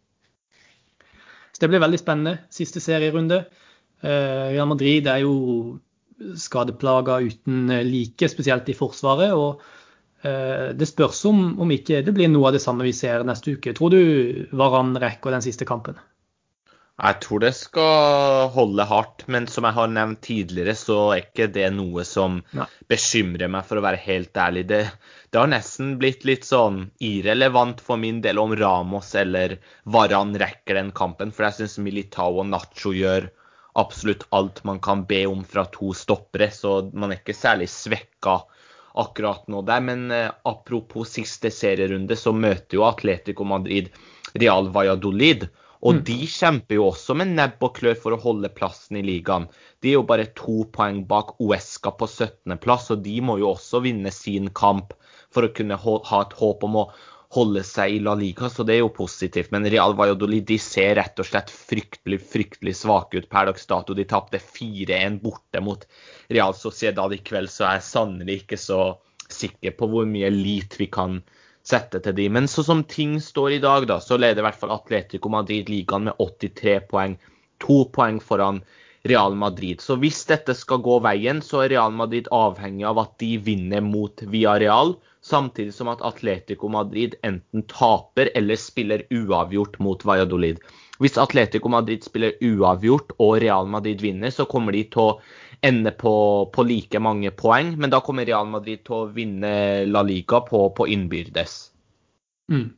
Så 1.53 1.63
det 1.63 1.71
blir 1.73 1.81
veldig 1.81 2.01
spennende. 2.01 2.39
Siste 2.53 2.83
serierunde. 2.85 3.45
Eh, 4.03 4.53
Real 4.53 4.69
Madrid 4.69 5.07
er 5.09 5.23
jo 5.23 5.79
skadeplaga 6.37 7.21
uten 7.25 7.71
like, 7.87 8.29
spesielt 8.29 8.69
i 8.69 8.77
Forsvaret. 8.77 9.33
og 9.33 9.63
eh, 10.23 10.75
det 10.77 10.89
spørs 10.89 11.25
om, 11.31 11.59
om 11.61 11.71
ikke 11.71 12.03
det 12.05 12.15
blir 12.17 12.29
noe 12.33 12.51
av 12.51 12.57
det 12.57 12.65
samme 12.65 12.85
vi 12.85 12.93
ser 12.97 13.25
neste 13.25 13.57
uke. 13.57 13.73
Tror 13.77 13.95
du 13.95 14.47
Varan 14.53 14.97
rekker 15.01 15.33
den 15.33 15.45
siste 15.45 15.69
kampen? 15.69 15.97
Jeg 16.97 17.19
tror 17.21 17.43
det 17.43 17.51
skal 17.53 18.47
holde 18.55 18.85
hardt, 18.89 19.27
men 19.29 19.45
som 19.53 19.67
jeg 19.69 19.77
har 19.77 19.91
nevnt 19.93 20.23
tidligere, 20.25 20.73
så 20.81 20.95
er 21.13 21.27
ikke 21.27 21.51
det 21.53 21.67
noe 21.77 22.07
som 22.09 22.39
Nei. 22.57 22.65
bekymrer 22.89 23.51
meg, 23.53 23.67
for 23.69 23.77
å 23.77 23.85
være 23.85 24.01
helt 24.01 24.41
ærlig. 24.41 24.63
Det, 24.71 24.79
det, 25.29 25.37
har 25.37 25.51
nesten 25.53 25.99
blitt 26.01 26.25
litt 26.25 26.49
sånn 26.49 26.87
irrelevant 27.05 27.83
for 27.85 28.01
min 28.01 28.23
del 28.25 28.41
om 28.41 28.55
Ramos 28.57 29.13
eller 29.21 29.59
Varan 29.85 30.33
rekker 30.41 30.81
den 30.81 30.95
kampen, 30.97 31.35
for 31.37 31.51
jeg 31.51 31.59
syns 31.59 31.77
Militao 31.85 32.41
og 32.41 32.49
Nacho 32.49 32.95
gjør 32.97 33.29
absolutt 33.77 34.25
alt 34.33 34.63
man 34.65 34.81
kan 34.81 35.05
be 35.05 35.27
om 35.29 35.45
fra 35.45 35.67
to 35.69 35.93
stoppere, 35.93 36.49
så 36.49 36.79
man 36.97 37.13
er 37.13 37.21
ikke 37.21 37.37
særlig 37.37 37.69
svekka 37.73 38.39
akkurat 38.97 39.45
nå 39.53 39.61
der. 39.69 39.85
Men 39.85 40.09
eh, 40.11 40.33
apropos 40.49 41.13
siste 41.19 41.53
serierunde, 41.53 42.17
så 42.17 42.33
møter 42.33 42.81
jo 42.81 42.89
Atletico 42.89 43.45
Madrid 43.45 43.93
Real 44.33 44.73
Valladolid. 44.73 45.49
Og 45.87 45.99
mm. 45.99 46.05
de 46.09 46.19
kjemper 46.27 46.79
jo 46.79 46.89
også 46.91 47.15
med 47.21 47.35
nebb 47.39 47.63
og 47.63 47.77
klør 47.79 47.99
for 48.03 48.17
å 48.17 48.23
holde 48.23 48.51
plassen 48.57 48.99
i 48.99 49.05
ligaen. 49.07 49.47
De 49.83 49.93
er 49.93 50.01
jo 50.01 50.07
bare 50.09 50.29
to 50.39 50.65
poeng 50.75 51.05
bak 51.07 51.37
Uesca 51.43 51.93
på 51.95 52.09
17.-plass, 52.11 52.91
og 52.95 53.05
de 53.05 53.21
må 53.23 53.39
jo 53.39 53.53
også 53.53 53.85
vinne 53.85 54.11
sin 54.15 54.51
kamp 54.51 54.97
for 55.35 55.47
å 55.47 55.53
kunne 55.55 55.79
ha 55.79 56.23
et 56.23 56.35
håp 56.41 56.67
om 56.67 56.81
å 56.83 56.89
holde 57.37 57.63
seg 57.67 57.97
i 57.97 58.03
La 58.03 58.15
Liga, 58.19 58.49
så 58.51 58.65
det 58.67 58.77
er 58.77 58.83
jo 58.85 58.93
positivt. 58.97 59.53
Men 59.55 59.67
Real 59.71 59.95
Valladolid 59.99 60.47
de 60.49 60.59
ser 60.63 60.95
rett 60.99 61.19
og 61.23 61.29
slett 61.29 61.51
fryktelig 61.53 62.21
fryktelig 62.33 62.77
svake 62.81 63.21
ut 63.21 63.31
per 63.31 63.51
dags 63.51 63.67
dato. 63.69 63.95
De 63.95 64.07
tapte 64.09 64.41
4-1 64.43 65.21
borte 65.23 65.63
mot 65.63 65.87
Real 66.33 66.55
Sociedad 66.57 67.15
i 67.15 67.21
kveld, 67.23 67.51
så 67.53 67.67
jeg 67.67 67.83
er 67.83 67.91
sannelig 67.91 68.41
ikke 68.43 68.61
så 68.61 68.81
sikker 69.27 69.75
på 69.79 69.91
hvor 69.91 70.07
mye 70.09 70.31
lit 70.31 70.79
vi 70.79 70.87
kan 70.93 71.21
sette 71.67 72.01
til 72.03 72.17
de. 72.17 72.29
Men 72.33 72.49
så 72.51 72.65
som 72.67 72.85
ting 72.87 73.19
står 73.23 73.57
i 73.57 73.63
dag, 73.63 73.87
da, 73.91 74.01
så 74.03 74.19
leder 74.21 74.43
i 74.43 74.47
hvert 74.47 74.61
fall 74.61 74.75
Atletico 74.75 75.33
Madrid 75.33 75.71
ligaen 75.73 76.09
med 76.09 76.19
83 76.23 76.79
poeng. 76.91 77.17
To 77.65 77.85
poeng 77.93 78.21
foran 78.23 78.63
Real 79.07 79.35
Madrid. 79.39 79.81
Så 79.81 79.97
hvis 80.03 80.25
dette 80.29 80.55
skal 80.59 80.83
gå 80.85 80.99
veien, 81.05 81.43
så 81.43 81.63
er 81.65 81.75
Real 81.75 81.95
Madrid 81.95 82.29
avhengig 82.35 82.87
av 82.89 83.01
at 83.03 83.15
de 83.23 83.37
vinner 83.39 83.85
mot 83.85 84.23
Villarreal, 84.23 84.97
samtidig 85.27 85.75
som 85.75 85.91
at 85.93 86.03
Atletico 86.07 86.71
Madrid 86.71 87.15
enten 87.27 87.65
taper 87.71 88.31
eller 88.39 88.59
spiller 88.61 89.07
uavgjort 89.15 89.79
mot 89.83 90.03
Valladolid. 90.07 90.61
Hvis 91.03 91.19
Atletico 91.21 91.69
Madrid 91.69 92.05
spiller 92.07 92.39
uavgjort 92.41 93.13
og 93.21 93.37
Real 93.43 93.69
Madrid 93.69 94.01
vinner, 94.03 94.33
så 94.33 94.47
kommer 94.49 94.75
de 94.75 94.87
til 94.91 95.03
å 95.03 95.19
ende 95.65 95.91
på, 95.91 96.15
på, 96.53 96.65
like 96.67 97.01
mange 97.03 97.31
poeng, 97.37 97.75
men 97.81 97.93
da 97.93 98.01
kommer 98.05 98.27
Real 98.27 98.49
Madrid 98.51 98.85
til 98.87 98.97
å 98.97 99.07
vinne 99.13 99.51
La 99.89 100.03
Liga 100.07 100.43
på, 100.47 100.63
på 100.77 100.87
innbyrdes. 100.93 101.57
Mm. 102.53 102.69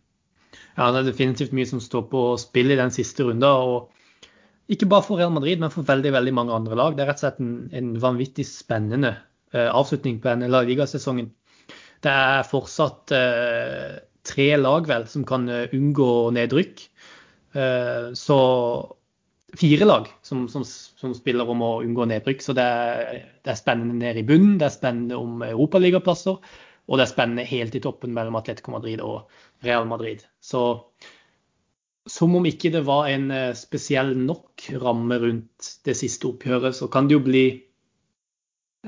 Ja, 0.78 0.90
det 0.94 1.00
er 1.00 1.08
definitivt 1.10 1.54
mye 1.56 1.68
som 1.68 1.82
står 1.82 2.06
på 2.12 2.24
spill 2.40 2.72
i 2.72 2.78
den 2.78 2.92
siste 2.94 3.26
runden. 3.26 3.48
og 3.48 3.90
Ikke 4.70 4.88
bare 4.90 5.06
for 5.06 5.20
Real 5.20 5.34
Madrid, 5.34 5.60
men 5.60 5.72
for 5.74 5.86
veldig 5.86 6.12
veldig 6.14 6.34
mange 6.34 6.54
andre 6.54 6.78
lag. 6.78 6.96
Det 6.96 7.04
er 7.04 7.10
rett 7.10 7.22
og 7.22 7.26
slett 7.26 7.40
en, 7.42 7.54
en 7.72 7.94
vanvittig 8.02 8.46
spennende 8.48 9.16
uh, 9.54 9.70
avslutning 9.72 10.20
på 10.22 10.30
denne 10.30 10.50
La 10.52 10.62
Liga-sesongen. 10.66 11.32
Det 12.04 12.12
er 12.14 12.46
fortsatt 12.46 13.14
uh, 13.16 13.98
tre 14.28 14.52
lag 14.60 14.86
vel 14.86 15.08
som 15.10 15.26
kan 15.28 15.48
uh, 15.50 15.66
unngå 15.74 16.12
nedrykk. 16.36 16.86
så 18.14 18.36
fire 19.56 19.84
lag 19.84 20.08
som, 20.22 20.48
som, 20.48 20.64
som, 20.64 21.14
spiller 21.16 21.48
om 21.48 21.62
å 21.64 21.70
unngå 21.84 22.08
nedbrykk. 22.10 22.42
Så 22.44 22.54
det 22.56 22.64
er, 22.64 23.20
det 23.44 23.52
er 23.54 23.60
spennende 23.60 23.96
ned 24.00 24.20
i 24.20 24.26
bunnen, 24.28 24.56
det 24.60 24.68
er 24.68 24.74
spennende 24.74 25.20
om 25.20 25.44
europaligaplasser, 25.46 26.40
og 26.88 26.98
det 26.98 27.04
er 27.04 27.12
spennende 27.12 27.46
helt 27.48 27.76
i 27.76 27.82
toppen 27.84 28.12
mellom 28.16 28.36
Atletico 28.38 28.74
Madrid 28.74 29.00
og 29.04 29.28
Real 29.64 29.88
Madrid. 29.88 30.24
Så 30.40 30.82
som 32.08 32.36
om 32.38 32.46
ikke 32.48 32.72
det 32.72 32.84
var 32.88 33.10
en 33.12 33.30
eh, 33.34 33.56
spesiell 33.56 34.14
nok 34.16 34.70
ramme 34.80 35.18
rundt 35.20 35.72
det 35.84 35.96
siste 35.98 36.30
oppgjøret, 36.30 36.76
så 36.76 36.88
kan 36.92 37.08
det 37.08 37.18
jo 37.18 37.24
bli 37.26 37.44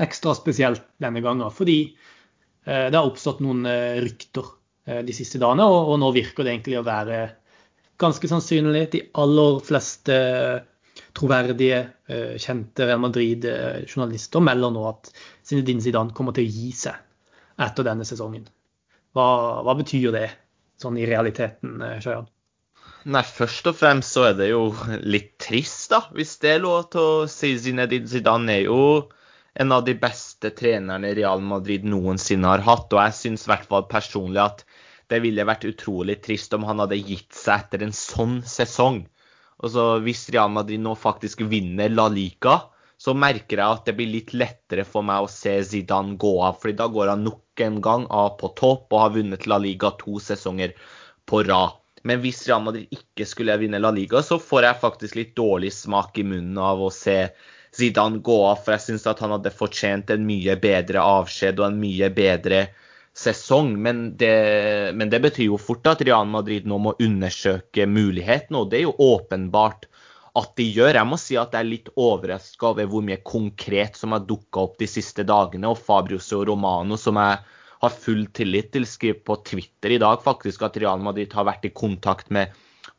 ekstra 0.00 0.32
spesielt 0.38 0.86
denne 1.02 1.20
gangen. 1.24 1.52
Fordi 1.52 1.82
eh, 1.84 2.86
det 2.88 2.96
har 2.96 3.04
oppstått 3.04 3.42
noen 3.44 3.66
eh, 3.68 4.00
rykter 4.00 4.56
de 4.90 5.12
siste 5.14 5.38
dagene, 5.38 5.62
og 5.68 5.92
nå 6.00 6.08
virker 6.16 6.42
det 6.42 6.54
egentlig 6.54 6.78
å 6.80 6.86
være 6.86 7.18
ganske 8.00 8.30
sannsynlig 8.30 8.86
de 8.94 9.04
aller 9.20 9.60
fleste 9.64 10.16
troverdige, 11.16 11.80
eh, 12.08 12.34
kjente 12.40 12.86
Real 12.86 13.02
Madrid-journalister 13.02 14.42
melder 14.44 14.74
nå 14.74 14.86
at 14.88 15.12
Zinedine 15.46 15.82
Zidane 15.84 16.14
kommer 16.16 16.36
til 16.36 16.46
å 16.46 16.52
gi 16.54 16.72
seg 16.76 16.98
etter 17.60 17.86
denne 17.86 18.06
sesongen. 18.08 18.46
Hva, 19.14 19.26
hva 19.66 19.74
betyr 19.78 20.12
det 20.14 20.28
sånn 20.80 20.98
i 21.00 21.08
realiteten, 21.08 21.80
Sjøjan? 22.00 22.28
Nei, 23.10 23.22
først 23.24 23.68
og 23.70 23.76
fremst 23.78 24.12
så 24.16 24.26
er 24.28 24.34
det 24.36 24.50
jo 24.50 24.66
litt 25.08 25.32
trist, 25.40 25.88
da. 25.92 26.02
Hvis 26.12 26.36
det 26.42 26.54
er 26.54 26.62
lov 26.64 26.90
til 26.92 27.00
å 27.00 27.28
si 27.30 27.54
Zinedine 27.58 28.08
Zidane 28.08 28.58
er 28.58 28.66
jo 28.68 28.82
en 29.60 29.72
av 29.72 29.86
de 29.86 29.94
beste 29.98 30.52
trenerne 30.56 31.14
Real 31.16 31.40
Madrid 31.42 31.86
noensinne 31.88 32.48
har 32.52 32.62
hatt. 32.66 32.92
Og 32.92 33.00
jeg 33.00 33.16
syns 33.16 33.46
i 33.46 33.50
hvert 33.50 33.66
fall 33.70 33.86
personlig 33.90 34.42
at 34.44 34.64
det 35.10 35.20
ville 35.24 35.46
vært 35.46 35.66
utrolig 35.68 36.20
trist 36.24 36.54
om 36.54 36.64
han 36.68 36.82
hadde 36.84 36.98
gitt 37.00 37.34
seg 37.34 37.64
etter 37.64 37.84
en 37.86 37.96
sånn 37.96 38.40
sesong. 38.46 39.02
Og 39.60 39.72
så 39.74 39.86
hvis 40.04 40.28
Real 40.32 40.52
Madrid 40.52 40.80
nå 40.80 40.94
faktisk 40.96 41.42
vinner 41.50 41.90
La 41.92 42.06
Liga, 42.08 42.60
så 43.00 43.14
merker 43.16 43.60
jeg 43.60 43.76
at 43.76 43.86
det 43.88 43.96
blir 43.96 44.10
litt 44.12 44.32
lettere 44.36 44.84
for 44.88 45.04
meg 45.06 45.24
å 45.24 45.32
se 45.32 45.54
Zidane 45.64 46.18
gå 46.20 46.32
av. 46.44 46.58
fordi 46.60 46.76
da 46.76 46.88
går 46.92 47.12
han 47.14 47.24
nok 47.24 47.62
en 47.64 47.80
gang 47.84 48.06
av 48.10 48.34
på 48.40 48.52
topp 48.56 48.92
og 48.92 49.00
har 49.00 49.14
vunnet 49.14 49.46
La 49.48 49.58
Liga 49.58 49.92
to 50.00 50.20
sesonger 50.20 50.74
på 51.26 51.42
rad. 51.48 51.78
Men 52.04 52.20
hvis 52.20 52.46
Real 52.48 52.62
Madrid 52.64 52.92
ikke 52.92 53.26
skulle 53.28 53.56
vinne 53.60 53.80
La 53.80 53.90
Liga, 53.92 54.22
så 54.22 54.38
får 54.40 54.68
jeg 54.68 54.82
faktisk 54.84 55.16
litt 55.16 55.34
dårlig 55.36 55.72
smak 55.76 56.18
i 56.20 56.24
munnen 56.24 56.60
av 56.60 56.80
å 56.80 56.92
se 56.92 57.18
Zidane 57.76 58.20
gå 58.24 58.38
av. 58.46 58.60
For 58.62 58.76
jeg 58.76 58.86
syns 58.86 59.08
at 59.08 59.20
han 59.24 59.34
hadde 59.36 59.52
fortjent 59.52 60.12
en 60.12 60.24
mye 60.28 60.56
bedre 60.60 61.04
avskjed 61.04 61.60
og 61.60 61.68
en 61.70 61.80
mye 61.80 62.08
bedre 62.16 62.66
sesong. 63.20 63.74
Men 63.82 64.02
det, 64.20 64.34
men 64.96 65.12
det, 65.12 65.20
betyr 65.26 65.50
jo 65.50 65.60
fort 65.60 65.86
at 65.90 66.04
Real 66.06 66.28
Madrid 66.30 66.68
nå 66.68 66.80
må 66.82 66.96
undersøke 66.98 67.86
mulighetene, 67.90 68.62
og 68.62 68.72
det 68.72 68.80
er 68.80 68.88
jo 68.88 69.14
åpenbart 69.16 69.88
at 70.38 70.52
de 70.58 70.66
gjør. 70.70 70.94
Jeg 70.94 71.10
må 71.10 71.18
si 71.20 71.38
at 71.40 71.54
jeg 71.54 71.64
er 71.64 71.70
litt 71.70 71.92
overraska 71.98 72.70
over 72.70 72.90
hvor 72.90 73.04
mye 73.06 73.20
konkret 73.26 73.98
som 73.98 74.14
har 74.14 74.26
dukka 74.26 74.66
opp 74.66 74.78
de 74.80 74.88
siste 74.90 75.26
dagene. 75.26 75.70
Og 75.70 75.80
Fabricio 75.80 76.44
Romano, 76.46 76.98
som 77.00 77.18
jeg 77.20 77.40
har 77.80 78.00
full 78.04 78.26
tillit 78.36 78.72
til, 78.74 78.86
skriver 78.86 79.22
på 79.26 79.38
Twitter 79.48 79.96
i 79.96 80.00
dag 80.02 80.20
faktisk 80.24 80.66
at 80.66 80.78
Real 80.80 81.00
Madrid 81.02 81.32
har 81.36 81.48
vært 81.48 81.66
i 81.66 81.74
kontakt 81.74 82.30
med 82.34 82.52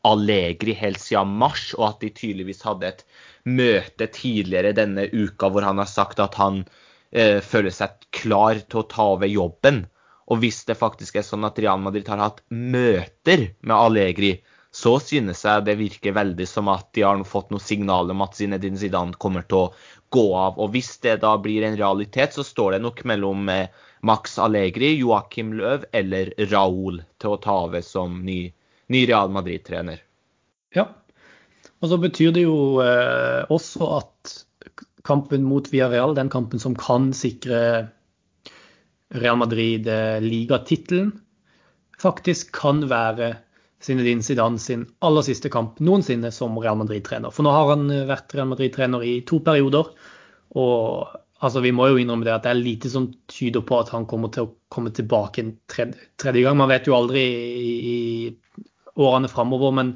Allegri 0.08 0.74
helt 0.74 1.02
siden 1.02 1.36
mars, 1.38 1.72
og 1.78 1.92
at 1.92 2.00
de 2.02 2.10
tydeligvis 2.18 2.64
hadde 2.66 2.90
et 2.90 3.04
møte 3.46 4.08
tidligere 4.14 4.74
denne 4.78 5.06
uka 5.14 5.50
hvor 5.50 5.66
han 5.66 5.82
har 5.82 5.90
sagt 5.90 6.22
at 6.24 6.38
han 6.42 6.64
eh, 7.14 7.38
føler 7.46 7.74
seg 7.74 7.94
klar 8.16 8.58
til 8.66 8.82
å 8.82 8.88
ta 8.90 9.08
over 9.14 9.30
jobben. 9.30 9.84
Og 10.32 10.40
hvis 10.40 10.62
det 10.68 10.80
faktisk 10.80 11.20
er 11.20 11.28
sånn 11.28 11.44
at 11.48 11.60
Real 11.60 11.82
Madrid 11.84 12.08
har 12.08 12.22
hatt 12.22 12.40
møter 12.50 13.50
med 13.60 13.76
Allegri, 13.76 14.38
så 14.72 14.96
synes 15.04 15.42
jeg 15.44 15.66
det 15.68 15.76
virker 15.82 16.16
veldig 16.16 16.46
som 16.48 16.70
at 16.72 16.88
de 16.96 17.04
har 17.04 17.20
fått 17.28 17.50
noe 17.52 17.60
signal 17.60 18.14
om 18.14 18.24
at 18.24 18.38
Zinedine 18.40 18.80
Zidane 18.80 19.18
kommer 19.20 19.44
til 19.44 19.66
å 19.66 19.72
gå 20.16 20.24
av. 20.40 20.60
Og 20.64 20.72
hvis 20.76 20.94
det 21.04 21.18
da 21.26 21.34
blir 21.44 21.66
en 21.68 21.76
realitet, 21.76 22.32
så 22.38 22.46
står 22.48 22.78
det 22.78 22.84
nok 22.86 23.04
mellom 23.12 23.52
eh, 23.52 23.68
Max 24.08 24.40
Allegri, 24.40 24.94
Joakim 25.02 25.52
Løv 25.60 25.84
eller 25.92 26.32
Raúl 26.52 27.02
til 27.20 27.36
å 27.36 27.42
ta 27.44 27.58
over 27.68 27.84
som 27.84 28.22
ny, 28.24 28.46
ny 28.88 29.04
Real 29.10 29.32
Madrid-trener. 29.36 30.00
Ja, 30.76 30.88
og 31.84 31.92
så 31.92 32.00
betyr 32.00 32.32
det 32.36 32.46
jo 32.46 32.80
eh, 32.80 33.44
også 33.52 33.92
at 34.00 34.38
kampen 35.04 35.44
mot 35.44 35.68
Villarreal, 35.74 36.16
den 36.16 36.32
kampen 36.32 36.62
som 36.62 36.78
kan 36.80 37.10
sikre 37.18 37.90
Real 39.12 39.40
Madrid-ligatittelen 39.40 41.12
faktisk 42.02 42.54
kan 42.56 42.86
være 42.90 43.34
Zinedine 43.82 44.24
Zidane 44.24 44.60
sin 44.62 44.86
aller 45.02 45.26
siste 45.26 45.50
kamp 45.50 45.80
noensinne 45.82 46.32
som 46.34 46.58
Real 46.62 46.78
Madrid-trener. 46.78 47.34
For 47.34 47.46
nå 47.46 47.54
har 47.54 47.74
han 47.74 47.90
vært 48.10 48.36
Real 48.38 48.50
Madrid-trener 48.52 49.04
i 49.06 49.16
to 49.28 49.42
perioder. 49.44 49.90
Og 50.60 51.10
altså, 51.42 51.64
vi 51.66 51.74
må 51.74 51.90
jo 51.90 52.00
innrømme 52.02 52.28
det 52.28 52.36
at 52.36 52.46
det 52.46 52.54
er 52.54 52.62
lite 52.62 52.92
som 52.94 53.10
tyder 53.32 53.66
på 53.66 53.82
at 53.82 53.92
han 53.96 54.06
kommer 54.10 54.32
til 54.34 54.48
å 54.48 54.54
komme 54.74 54.94
tilbake 54.96 55.44
en 55.44 55.56
tredje, 55.72 56.12
tredje 56.22 56.46
gang. 56.46 56.60
Man 56.62 56.72
vet 56.72 56.90
jo 56.90 56.98
aldri 56.98 57.26
i, 57.26 57.74
i 57.96 57.98
årene 59.02 59.32
framover, 59.32 59.74
men 59.82 59.96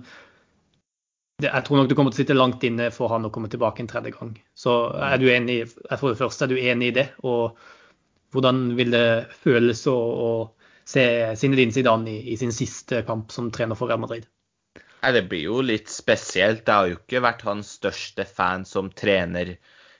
det, 1.41 1.51
jeg 1.51 1.67
tror 1.67 1.81
nok 1.81 1.91
det 1.91 1.99
kommer 1.99 2.13
til 2.13 2.21
å 2.21 2.23
sitte 2.23 2.37
langt 2.37 2.63
inne 2.65 2.89
for 2.95 3.11
han 3.11 3.27
å 3.27 3.31
komme 3.33 3.51
tilbake 3.51 3.83
en 3.83 3.91
tredje 3.91 4.15
gang. 4.17 4.33
Så 4.57 4.75
er 4.97 5.19
du 5.21 5.29
enig, 5.29 5.61
for 5.93 6.09
det 6.09 6.19
første, 6.19 6.47
er 6.47 6.55
du 6.55 6.61
enig 6.61 6.93
i 6.93 6.97
det? 7.01 7.09
Og 7.27 7.59
hvordan 8.35 8.61
vil 8.77 8.93
det 8.93 9.07
føles 9.41 9.85
å, 9.89 9.95
å 9.95 10.31
se 10.85 11.05
Zinedine 11.39 11.73
Zidane 11.73 12.11
i, 12.11 12.33
i 12.33 12.37
sin 12.39 12.53
siste 12.53 13.01
kamp 13.07 13.33
som 13.33 13.51
trener 13.53 13.79
for 13.79 13.89
Real 13.89 14.01
Madrid? 14.03 14.27
Det 15.05 15.21
blir 15.29 15.45
jo 15.45 15.61
litt 15.61 15.89
spesielt. 15.91 16.65
Jeg 16.65 16.73
har 16.73 16.89
jo 16.89 16.97
ikke 16.97 17.21
vært 17.21 17.45
hans 17.45 17.75
største 17.77 18.25
fan 18.25 18.65
som 18.65 18.89
trener 18.89 19.55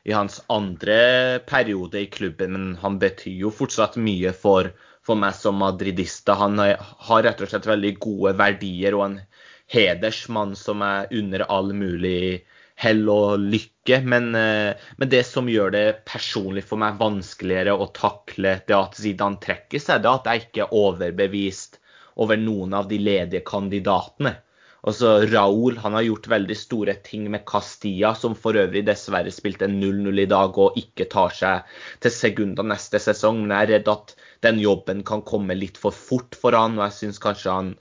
i 0.06 0.14
hans 0.14 0.40
andre 0.54 1.40
periode 1.46 2.02
i 2.02 2.10
klubben, 2.14 2.54
men 2.54 2.76
han 2.82 2.98
betyr 3.02 3.46
jo 3.46 3.52
fortsatt 3.54 3.98
mye 4.02 4.34
for, 4.38 4.72
for 5.06 5.18
meg 5.18 5.38
som 5.38 5.58
madridista. 5.62 6.38
Han 6.42 6.62
har 6.62 7.26
rett 7.26 7.42
og 7.42 7.52
slett 7.52 7.70
veldig 7.70 7.94
gode 8.02 8.36
verdier 8.38 8.98
og 8.98 9.06
en 9.08 9.20
hedersmann 9.74 10.54
som 10.58 10.84
er 10.86 11.10
under 11.14 11.46
all 11.50 11.74
mulig 11.74 12.44
hell 12.80 13.04
og 13.12 13.40
lykke. 13.40 14.02
Men, 14.04 14.30
eh, 14.36 14.88
men, 14.98 15.10
det 15.10 15.24
som 15.28 15.50
gjør 15.50 15.74
det 15.76 15.86
personlig 16.08 16.66
for 16.68 16.82
meg 16.82 17.00
vanskeligere 17.02 17.76
å 17.76 17.92
takle 17.96 18.60
det 18.68 18.78
at 18.78 18.98
Zidane 19.00 19.42
trekker 19.44 19.82
seg, 19.82 20.04
det 20.04 20.12
er 20.12 20.20
at 20.20 20.32
jeg 20.32 20.46
ikke 20.46 20.66
er 20.66 20.80
overbevist 20.82 21.80
over 22.16 22.40
noen 22.40 22.76
av 22.78 22.90
de 22.92 23.00
ledige 23.02 23.44
kandidatene. 23.48 24.36
Altså, 24.86 25.16
Raúl 25.26 25.80
han 25.82 25.96
har 25.98 26.06
gjort 26.06 26.28
veldig 26.30 26.56
store 26.60 26.94
ting 27.08 27.26
med 27.34 27.42
Castilla, 27.50 28.12
som 28.14 28.36
for 28.38 28.58
øvrig 28.60 28.84
dessverre 28.86 29.32
spilte 29.34 29.66
0-0 29.72 30.22
i 30.22 30.28
dag 30.30 30.60
og 30.62 30.78
ikke 30.78 31.08
tar 31.10 31.34
seg 31.34 31.72
til 32.06 32.14
Segunda 32.14 32.62
neste 32.62 33.02
sesong. 33.02 33.42
Men 33.42 33.56
jeg 33.56 33.66
er 33.66 33.72
redd 33.74 33.90
at 33.96 34.14
den 34.46 34.62
jobben 34.62 35.02
kan 35.08 35.26
komme 35.26 35.58
litt 35.58 35.80
for 35.82 35.96
fort 35.96 36.38
for 36.38 36.54
han, 36.54 36.78
og 36.78 36.86
jeg 36.86 36.98
syns 37.00 37.24
kanskje 37.24 37.58
han 37.58 37.74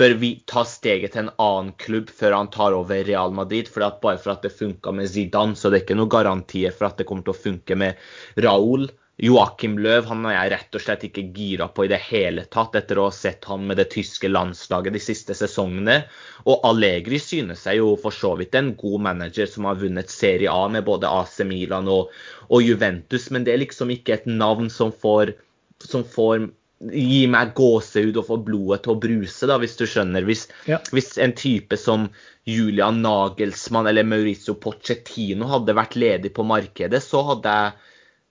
bør 0.00 0.14
vi 0.20 0.30
ta 0.48 0.64
steget 0.68 1.14
til 1.14 1.24
en 1.24 1.32
annen 1.40 1.72
klubb 1.80 2.10
før 2.12 2.36
han 2.36 2.52
tar 2.52 2.76
over 2.76 3.04
Real 3.08 3.32
Madrid. 3.32 3.70
For 3.72 3.86
bare 4.02 4.20
for 4.20 4.34
at 4.34 4.44
det 4.44 4.52
funka 4.56 4.92
med 4.92 5.08
Zidane, 5.10 5.56
så 5.56 5.70
det 5.70 5.80
er 5.80 5.86
ikke 5.86 5.98
noen 5.98 6.12
garantier 6.12 6.76
for 6.76 6.90
at 6.90 7.00
det 7.00 7.08
kommer 7.08 7.26
til 7.26 7.36
å 7.36 7.44
funke 7.46 7.78
med 7.80 8.06
Raúl. 8.44 8.88
Joakim 9.16 9.78
Løv 9.80 10.10
han 10.10 10.26
er 10.28 10.34
jeg 10.34 10.50
rett 10.52 10.76
og 10.76 10.82
slett 10.84 11.04
ikke 11.06 11.22
gira 11.32 11.70
på 11.72 11.86
i 11.86 11.88
det 11.88 12.02
hele 12.10 12.42
tatt 12.52 12.74
etter 12.76 12.98
å 13.00 13.06
ha 13.06 13.14
sett 13.16 13.46
han 13.48 13.62
med 13.64 13.78
det 13.80 13.86
tyske 13.94 14.28
landslaget 14.28 14.92
de 14.92 15.00
siste 15.00 15.36
sesongene. 15.38 16.02
Og 16.44 16.66
Allegri 16.68 17.16
synes 17.22 17.64
jeg 17.64 17.80
jo 17.80 17.94
for 18.02 18.12
så 18.12 18.34
vidt 18.36 18.58
en 18.60 18.74
god 18.76 19.06
manager 19.08 19.48
som 19.48 19.70
har 19.70 19.80
vunnet 19.80 20.12
Serie 20.12 20.52
A 20.52 20.68
med 20.68 20.84
både 20.84 21.08
AC 21.08 21.40
Milan 21.48 21.88
og, 21.88 22.12
og 22.52 22.66
Juventus, 22.66 23.30
men 23.32 23.48
det 23.48 23.56
er 23.56 23.64
liksom 23.64 23.94
ikke 23.96 24.18
et 24.18 24.28
navn 24.28 24.68
som 24.68 24.92
får, 24.92 25.32
som 25.80 26.04
får 26.04 26.50
gi 26.92 27.22
meg 27.32 27.54
gåsehud 27.56 28.18
og 28.20 28.26
få 28.28 28.36
blodet 28.44 28.82
til 28.84 28.92
å 28.92 29.00
bruse, 29.00 29.48
da, 29.48 29.56
hvis 29.62 29.78
du 29.78 29.86
skjønner. 29.88 30.26
Hvis, 30.28 30.46
Ja. 30.68 30.78
hvis 30.92 31.16
en 31.18 31.32
type 31.32 31.78
som 31.80 32.10
Julian 32.44 33.00
Nagelsmann 33.02 33.88
eller 33.88 34.04
Mauricio 34.04 34.54
Pochettino 34.54 35.48
hadde 35.48 35.74
vært 35.74 35.96
ledig 35.96 36.34
på 36.36 36.44
markedet, 36.44 37.02
så 37.02 37.24
hadde 37.32 37.54
jeg 37.56 37.72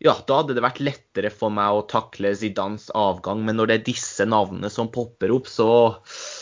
ja, 0.03 0.13
da 0.27 0.41
hadde 0.41 0.53
det 0.53 0.61
vært 0.61 0.81
lettere 0.83 1.31
for 1.31 1.49
meg 1.49 1.71
å 1.71 1.85
takle 1.87 2.33
Zidans 2.35 2.89
avgang. 2.93 3.45
Men 3.47 3.55
når 3.57 3.69
det 3.71 3.75
er 3.79 3.85
disse 3.87 4.25
navnene 4.27 4.69
som 4.69 4.91
popper 4.91 5.31
opp, 5.33 5.47
så 5.47 5.69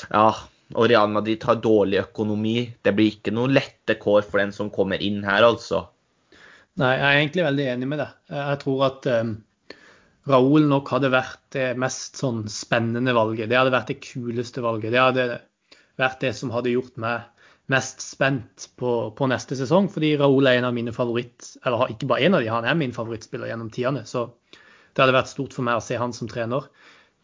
ja. 0.09 0.33
Og 0.73 0.87
Real 0.89 1.11
Madrid 1.13 1.43
har 1.45 1.59
dårlig 1.61 1.99
økonomi. 2.01 2.73
Det 2.81 2.95
blir 2.97 3.11
ikke 3.13 3.33
noe 3.35 3.51
lette 3.51 3.93
kår 4.01 4.23
for 4.25 4.41
den 4.41 4.51
som 4.55 4.71
kommer 4.73 4.97
inn 5.05 5.21
her, 5.23 5.45
altså. 5.45 5.83
Nei, 6.81 6.95
jeg 6.97 7.05
er 7.05 7.19
egentlig 7.19 7.45
veldig 7.45 7.67
enig 7.75 7.89
med 7.91 7.99
deg. 8.01 8.15
Jeg 8.33 8.59
tror 8.63 8.79
at 8.87 9.09
um, 9.21 9.35
Raúl 10.29 10.69
nok 10.69 10.87
hadde 10.93 11.11
vært 11.11 11.41
det 11.55 11.73
mest 11.79 12.19
sånn 12.21 12.45
spennende 12.51 13.15
valget. 13.15 13.49
Det 13.51 13.57
hadde 13.59 13.73
vært 13.73 13.91
det 13.91 13.99
kuleste 14.05 14.63
valget. 14.63 14.93
Det 14.93 15.01
hadde 15.01 15.25
vært 15.99 16.23
det 16.23 16.31
som 16.37 16.53
hadde 16.53 16.71
gjort 16.71 16.95
meg 17.03 17.27
mest 17.71 18.03
spent 18.03 18.69
på, 18.79 18.93
på 19.17 19.27
neste 19.31 19.57
sesong. 19.59 19.89
Fordi 19.91 20.13
Raoul 20.19 20.47
er 20.47 20.61
en 20.61 20.69
av 20.69 20.75
mine 20.75 20.95
favoritt... 20.95 21.53
Eller 21.65 21.91
ikke 21.91 22.07
bare 22.11 22.27
en 22.27 22.37
av 22.39 22.45
de, 22.45 22.51
han 22.53 22.67
er 22.67 22.79
min 22.79 22.95
favorittspiller 22.95 23.51
gjennom 23.51 23.71
tidene. 23.73 24.05
Så 24.07 24.29
det 24.55 25.03
hadde 25.03 25.17
vært 25.17 25.31
stort 25.33 25.55
for 25.55 25.67
meg 25.67 25.79
å 25.79 25.83
se 25.83 25.99
han 25.99 26.15
som 26.15 26.31
trener. 26.31 26.69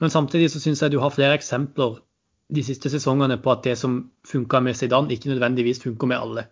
Men 0.03 0.11
samtidig 0.11 0.51
så 0.51 0.61
syns 0.63 0.83
jeg 0.83 0.95
du 0.95 0.99
har 1.03 1.15
flere 1.15 1.39
eksempler 1.39 1.99
de 2.49 2.63
siste 2.65 2.89
sesongene 2.89 3.37
på 3.39 3.51
at 3.53 3.65
det 3.67 3.75
som 3.77 3.99
funka 4.25 4.61
med 4.65 4.77
Zidane, 4.77 5.11
ikke 5.13 5.29
nødvendigvis 5.29 5.83
funker 5.83 6.09
med 6.09 6.17
alle. 6.17 6.47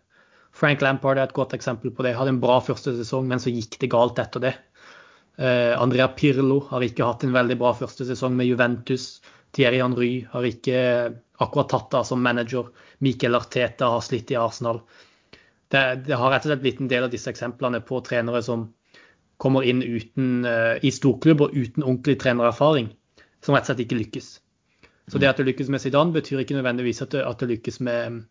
Frank 0.57 0.81
Lampard 0.81 1.17
er 1.17 1.27
et 1.27 1.35
godt 1.37 1.55
eksempel 1.57 1.91
på 1.93 2.05
det. 2.05 2.15
Hadde 2.17 2.35
en 2.35 2.41
bra 2.41 2.59
første 2.63 2.93
sesong, 2.97 3.27
men 3.29 3.41
så 3.41 3.53
gikk 3.53 3.79
det 3.81 3.91
galt 3.93 4.19
etter 4.21 4.43
det. 4.43 4.53
Eh, 5.37 5.81
Andrea 5.81 6.07
Pirlo 6.17 6.63
har 6.71 6.81
ikke 6.81 7.05
hatt 7.05 7.23
en 7.27 7.35
veldig 7.35 7.57
bra 7.61 7.73
første 7.77 8.07
sesong 8.07 8.33
med 8.37 8.49
Juventus. 8.49 9.19
Thierry 9.53 9.81
Henry 9.81 10.11
har 10.31 10.45
ikke 10.47 10.79
akkurat 11.37 11.69
tatt 11.69 11.93
av 11.99 12.07
som 12.09 12.23
manager. 12.23 12.71
Miquel 13.05 13.37
Arteta 13.37 13.91
har 13.93 14.01
slitt 14.01 14.33
i 14.33 14.39
Arsenal. 14.39 14.81
Det, 15.67 15.83
det, 16.07 16.15
har 16.15 16.31
rett 16.31 16.47
og 16.47 16.51
slett 16.51 16.63
blitt 16.63 16.81
en 16.81 16.89
del 16.89 17.05
av 17.05 17.13
disse 17.13 17.29
eksemplene 17.29 17.83
på 17.85 17.99
trenere 18.05 18.41
som 18.45 18.69
kommer 19.37 19.67
inn 19.67 19.83
uten, 19.83 20.47
uh, 20.47 20.79
i 20.81 20.89
storklubber 20.89 21.51
uten 21.53 21.83
ordentlig 21.83 22.15
trenererfaring, 22.23 22.87
som 23.45 23.53
rett 23.53 23.67
og 23.67 23.73
slett 23.73 23.83
ikke 23.85 23.99
lykkes. 23.99 24.29
Så 25.11 25.21
det 25.21 25.29
at 25.29 25.37
du 25.37 25.45
lykkes 25.45 25.69
med 25.71 25.83
Zidane, 25.83 26.15
betyr 26.15 26.41
ikke 26.41 26.57
nødvendigvis 26.57 27.03
at 27.05 27.13
du, 27.13 27.19
at 27.21 27.39
du 27.39 27.51
lykkes 27.51 27.77
med, 27.85 28.23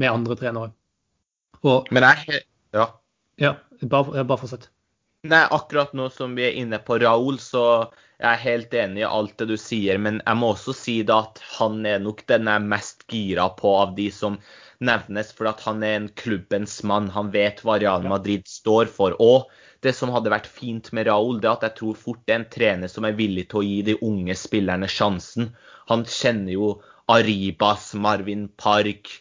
med, 0.00 0.08
andre 0.10 0.36
trenere. 0.40 0.72
Og, 1.62 1.86
Men 1.94 2.08
jeg 2.08 2.42
Ja. 2.74 2.88
Ja, 3.38 3.54
bare, 3.88 4.24
bare 4.24 4.38
fortsett. 4.38 4.68
Nei, 5.30 5.44
akkurat 5.54 5.92
nå 5.94 6.08
som 6.10 6.32
vi 6.34 6.42
er 6.48 6.56
inne 6.58 6.80
på 6.82 6.96
Raúl, 6.98 7.36
så 7.38 7.60
jeg 8.18 8.26
er 8.26 8.40
helt 8.42 8.72
enig 8.74 9.04
i 9.04 9.06
alt 9.06 9.36
det 9.38 9.46
du 9.52 9.54
sier. 9.60 10.00
Men 10.02 10.18
jeg 10.18 10.38
må 10.40 10.48
også 10.50 10.74
si 10.74 10.94
da 11.06 11.20
at 11.28 11.38
han 11.60 11.76
er 11.86 12.02
nok 12.02 12.24
den 12.26 12.50
jeg 12.50 12.58
er 12.58 12.66
mest 12.72 13.04
gira 13.12 13.44
på 13.60 13.70
av 13.84 13.92
de 13.94 14.08
som 14.10 14.40
nevnes. 14.82 15.30
For 15.38 15.46
at 15.52 15.62
han 15.62 15.86
er 15.86 15.94
en 16.00 16.08
klubbens 16.18 16.80
mann. 16.90 17.06
Han 17.14 17.30
vet 17.34 17.62
hva 17.62 17.78
Real 17.78 18.10
Madrid 18.10 18.50
står 18.50 18.90
for. 18.90 19.14
Og 19.22 19.46
det 19.86 19.94
som 19.94 20.10
hadde 20.10 20.34
vært 20.34 20.50
fint 20.50 20.90
med 20.90 21.06
Raúl, 21.06 21.38
det 21.38 21.52
er 21.52 21.54
at 21.54 21.68
jeg 21.68 21.78
tror 21.78 22.02
fort 22.02 22.26
det 22.26 22.34
er 22.34 22.42
en 22.42 22.50
trener 22.58 22.90
som 22.90 23.06
er 23.06 23.14
villig 23.22 23.46
til 23.52 23.62
å 23.62 23.66
gi 23.68 23.80
de 23.92 23.98
unge 24.02 24.38
spillerne 24.42 24.90
sjansen. 24.90 25.52
Han 25.92 26.02
kjenner 26.02 26.56
jo 26.56 26.74
Arribas, 27.10 27.92
Marvin 27.94 28.48
Park, 28.58 29.14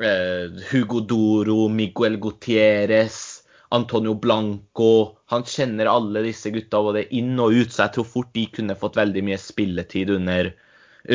eh, 0.00 0.48
Hugo 0.72 1.04
Doro, 1.04 1.68
Miguel 1.68 2.16
Gutierrez. 2.16 3.33
Antonio 3.74 4.14
Blanco. 4.18 4.90
Han 5.32 5.46
kjenner 5.48 5.90
alle 5.90 6.22
disse 6.26 6.52
gutta 6.54 6.82
både 6.84 7.06
inn 7.16 7.34
og 7.42 7.56
ut, 7.56 7.72
så 7.74 7.86
jeg 7.86 7.96
tror 7.96 8.10
fort 8.10 8.30
de 8.36 8.46
kunne 8.54 8.76
fått 8.78 8.98
veldig 9.00 9.24
mye 9.26 9.40
spilletid 9.40 10.12
under, 10.14 10.52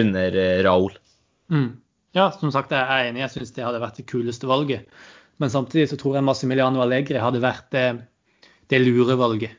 under 0.01 0.39
Raúl. 0.68 0.98
Mm. 1.54 1.70
Ja, 2.18 2.32
som 2.34 2.51
sagt, 2.54 2.74
jeg 2.74 2.82
er 2.82 3.10
enig. 3.10 3.24
Jeg 3.24 3.36
syns 3.36 3.56
det 3.56 3.66
hadde 3.66 3.82
vært 3.84 4.00
det 4.01 4.08
kuleste 4.10 4.50
valget. 4.50 4.89
Men 5.39 5.51
samtidig 5.54 5.88
så 5.92 5.98
tror 6.00 6.18
jeg 6.18 6.28
Massimiliano 6.28 6.82
Allegri 6.84 7.20
hadde 7.22 7.42
vært 7.44 7.70
det, 7.75 7.86
det 8.72 8.82
lure 8.84 9.16
valget. 9.20 9.56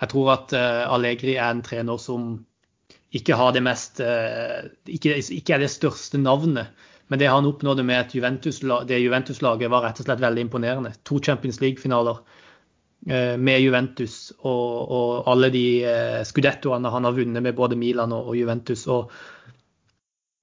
Jeg 0.00 0.12
tror 0.12 0.32
at 0.34 0.54
uh, 0.56 0.92
Allegri 0.92 1.36
er 1.38 1.52
en 1.52 1.62
trener 1.64 2.00
som 2.00 2.32
ikke 3.16 3.36
det 3.54 3.62
mest 3.64 4.00
uh, 4.04 4.68
ikke, 4.86 5.16
ikke 5.18 5.56
er 5.56 5.64
det 5.64 5.72
største 5.72 6.20
navnet. 6.20 6.68
Men 7.10 7.18
det 7.18 7.26
han 7.26 7.46
oppnådde 7.46 7.82
med 7.82 8.14
Juventus, 8.14 8.60
det 8.86 9.00
Juventus-laget, 9.02 9.70
var 9.70 9.82
rett 9.82 9.98
og 9.98 10.06
slett 10.06 10.22
veldig 10.22 10.44
imponerende. 10.46 10.92
To 11.08 11.18
Champions 11.18 11.58
League-finaler 11.58 12.20
eh, 13.10 13.34
med 13.34 13.64
Juventus 13.64 14.30
og, 14.38 14.92
og 14.94 15.30
alle 15.32 15.50
de 15.50 15.64
eh, 15.90 16.20
skudettoene 16.26 16.92
han 16.94 17.08
har 17.08 17.16
vunnet 17.18 17.42
med 17.42 17.58
både 17.58 17.78
Milan 17.80 18.14
og, 18.14 18.30
Juventus. 18.38 18.86
Og 18.86 19.10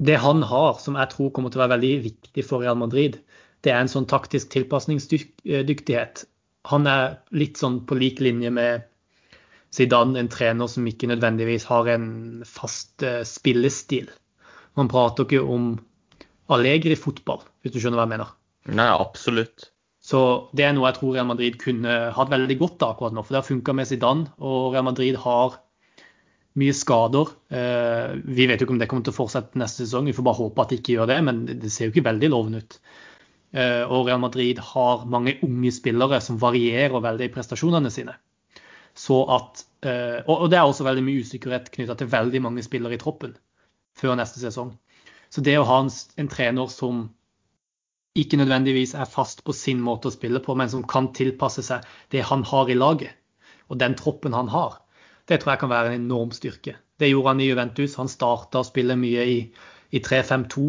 det 0.04 0.20
han 0.20 0.44
har, 0.44 0.76
som 0.84 1.00
jeg 1.00 1.14
tror 1.16 1.32
kommer 1.32 1.54
til 1.54 1.62
å 1.62 1.64
være 1.64 1.78
veldig 1.78 1.94
viktig 2.10 2.46
for 2.50 2.68
Real 2.68 2.76
Madrid, 2.84 3.16
det 3.64 3.72
er 3.72 3.80
en 3.80 3.96
sånn 3.96 4.12
taktisk 4.12 4.52
tilpasningsdyktighet. 4.52 6.28
Han 6.68 6.92
er 6.92 7.22
litt 7.32 7.64
sånn 7.64 7.86
på 7.88 7.96
lik 7.96 8.20
linje 8.20 8.52
med 8.52 8.84
Zidane, 9.72 10.20
en 10.20 10.30
trener 10.32 10.68
som 10.68 10.86
ikke 10.88 11.08
nødvendigvis 11.16 11.72
har 11.72 11.88
en 11.96 12.08
fast 12.44 13.08
eh, 13.08 13.24
spillestil. 13.24 14.12
Man 14.76 14.92
prater 14.92 15.24
ikke 15.24 15.48
om 15.48 15.78
Allegri 16.54 16.96
fotball, 17.00 17.42
hvis 17.62 17.74
du 17.76 17.82
skjønner 17.82 18.00
hva 18.00 18.08
jeg 18.08 18.16
mener. 18.16 18.36
Nei, 18.78 18.88
absolutt. 18.92 19.72
Så 20.08 20.20
det 20.56 20.64
er 20.64 20.76
noe 20.76 20.88
jeg 20.88 21.00
tror 21.00 21.16
Real 21.16 21.28
Madrid 21.28 21.58
kunne 21.60 21.96
hatt 22.16 22.30
veldig 22.32 22.56
godt 22.62 22.84
av 22.86 22.94
akkurat 22.96 23.16
nå. 23.16 23.24
For 23.26 23.36
det 23.36 23.42
har 23.42 23.48
funka 23.48 23.76
med 23.76 23.90
Zidane, 23.90 24.30
og 24.40 24.76
Real 24.76 24.86
Madrid 24.88 25.18
har 25.20 25.58
mye 26.58 26.76
skader. 26.76 27.34
Eh, 27.54 28.14
vi 28.24 28.48
vet 28.50 28.62
jo 28.62 28.68
ikke 28.68 28.76
om 28.78 28.80
det 28.82 28.88
kommer 28.92 29.06
til 29.06 29.14
å 29.14 29.18
fortsette 29.18 29.60
neste 29.60 29.84
sesong, 29.84 30.08
vi 30.08 30.16
får 30.16 30.26
bare 30.26 30.40
håpe 30.40 30.64
at 30.64 30.72
de 30.72 30.80
ikke 30.80 30.96
gjør 30.96 31.12
det, 31.12 31.20
men 31.28 31.44
det 31.50 31.74
ser 31.74 31.90
jo 31.90 31.96
ikke 31.96 32.08
veldig 32.08 32.32
lovende 32.34 32.64
ut. 32.64 32.80
Eh, 33.58 33.84
og 33.84 34.08
Real 34.08 34.24
Madrid 34.24 34.62
har 34.74 35.06
mange 35.12 35.38
unge 35.46 35.74
spillere 35.76 36.22
som 36.24 36.40
varierer 36.42 37.04
veldig 37.04 37.30
i 37.30 37.34
prestasjonene 37.36 37.92
sine. 37.94 38.16
Så 38.98 39.20
at, 39.30 39.62
eh, 39.86 40.24
og 40.26 40.48
det 40.50 40.58
er 40.58 40.66
også 40.66 40.88
veldig 40.88 41.04
mye 41.06 41.22
usikkerhet 41.22 41.70
knytta 41.76 42.00
til 42.00 42.10
veldig 42.10 42.42
mange 42.48 42.66
spillere 42.66 42.98
i 42.98 43.02
troppen 43.02 43.36
før 43.98 44.18
neste 44.18 44.42
sesong. 44.42 44.74
Så 45.34 45.44
det 45.44 45.58
å 45.60 45.68
ha 45.68 45.82
en, 45.84 45.92
en, 46.18 46.32
trener 46.32 46.72
som 46.72 47.08
ikke 48.18 48.40
nødvendigvis 48.40 48.96
er 48.98 49.10
fast 49.10 49.44
på 49.46 49.54
sin 49.54 49.82
måte 49.84 50.10
å 50.10 50.16
spille 50.16 50.42
på, 50.44 50.56
men 50.58 50.72
som 50.72 50.86
kan 50.88 51.12
tilpasse 51.14 51.64
seg 51.66 51.86
det 52.14 52.24
han 52.30 52.46
har 52.48 52.72
i 52.72 52.78
laget, 52.78 53.14
og 53.68 53.82
den 53.82 53.98
troppen 54.00 54.34
han 54.34 54.50
har, 54.50 54.80
det 55.28 55.42
tror 55.42 55.54
jeg 55.54 55.62
kan 55.66 55.74
være 55.74 55.94
en 55.94 56.06
enorm 56.06 56.32
styrke. 56.36 56.78
Det 56.98 57.12
gjorde 57.12 57.34
han 57.34 57.42
i 57.44 57.50
Juventus. 57.50 57.98
Han 58.00 58.10
starta 58.10 58.62
å 58.62 58.68
spille 58.68 58.96
mye 58.98 59.26
i, 59.28 59.40
i 59.92 60.00
3-5-2. 60.02 60.68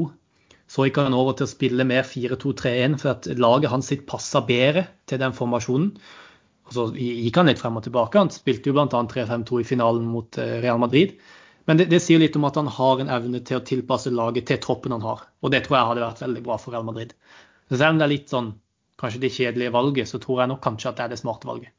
Så 0.68 0.84
gikk 0.84 0.98
han 1.00 1.16
over 1.16 1.38
til 1.38 1.46
å 1.46 1.50
spille 1.50 1.86
mer 1.88 2.04
4-2-3-1, 2.04 2.98
for 3.00 3.14
at 3.14 3.28
laget 3.38 3.72
hans 3.72 3.88
sitt 3.88 4.04
passa 4.10 4.42
bedre 4.44 4.84
til 5.08 5.22
den 5.22 5.36
formasjonen. 5.36 5.92
Og 6.68 6.74
så 6.76 6.84
gikk 6.98 7.38
han 7.40 7.48
litt 7.48 7.62
frem 7.62 7.78
og 7.80 7.86
tilbake. 7.86 8.20
Han 8.20 8.32
spilte 8.34 8.68
jo 8.68 8.76
bl.a. 8.76 8.88
3-5-2 9.14 9.62
i 9.62 9.68
finalen 9.70 10.10
mot 10.10 10.36
eh, 10.42 10.58
Real 10.60 10.80
Madrid. 10.82 11.16
Men 11.68 11.76
det, 11.76 11.90
det, 11.92 12.00
sier 12.00 12.20
litt 12.22 12.36
om 12.38 12.46
at 12.48 12.56
han 12.56 12.70
har 12.72 13.02
en 13.02 13.10
evne 13.12 13.42
til 13.44 13.58
å 13.58 13.64
tilpasse 13.66 14.08
laget 14.14 14.46
til 14.48 14.60
troppen 14.64 14.94
han 14.96 15.04
har. 15.04 15.26
Og 15.44 15.52
det 15.52 15.66
tror 15.66 15.76
jeg 15.76 15.90
hadde 15.90 16.06
vært 16.06 16.22
veldig 16.24 16.44
bra 16.46 16.56
for 16.60 16.72
Real 16.72 16.86
Madrid. 16.86 17.12
Selv 17.68 17.90
om 17.90 17.98
det 18.00 18.06
er 18.06 18.14
litt 18.14 18.32
sånn 18.32 18.54
kanskje 18.98 19.20
det 19.26 19.34
kjedelige 19.34 19.74
valget, 19.74 20.08
så 20.08 20.20
tror 20.22 20.40
jeg 20.42 20.50
nok 20.54 20.62
kanskje 20.64 20.88
at 20.90 20.96
det 20.96 21.04
er 21.04 21.12
det 21.12 21.20
smarte 21.20 21.50
valget. 21.50 21.74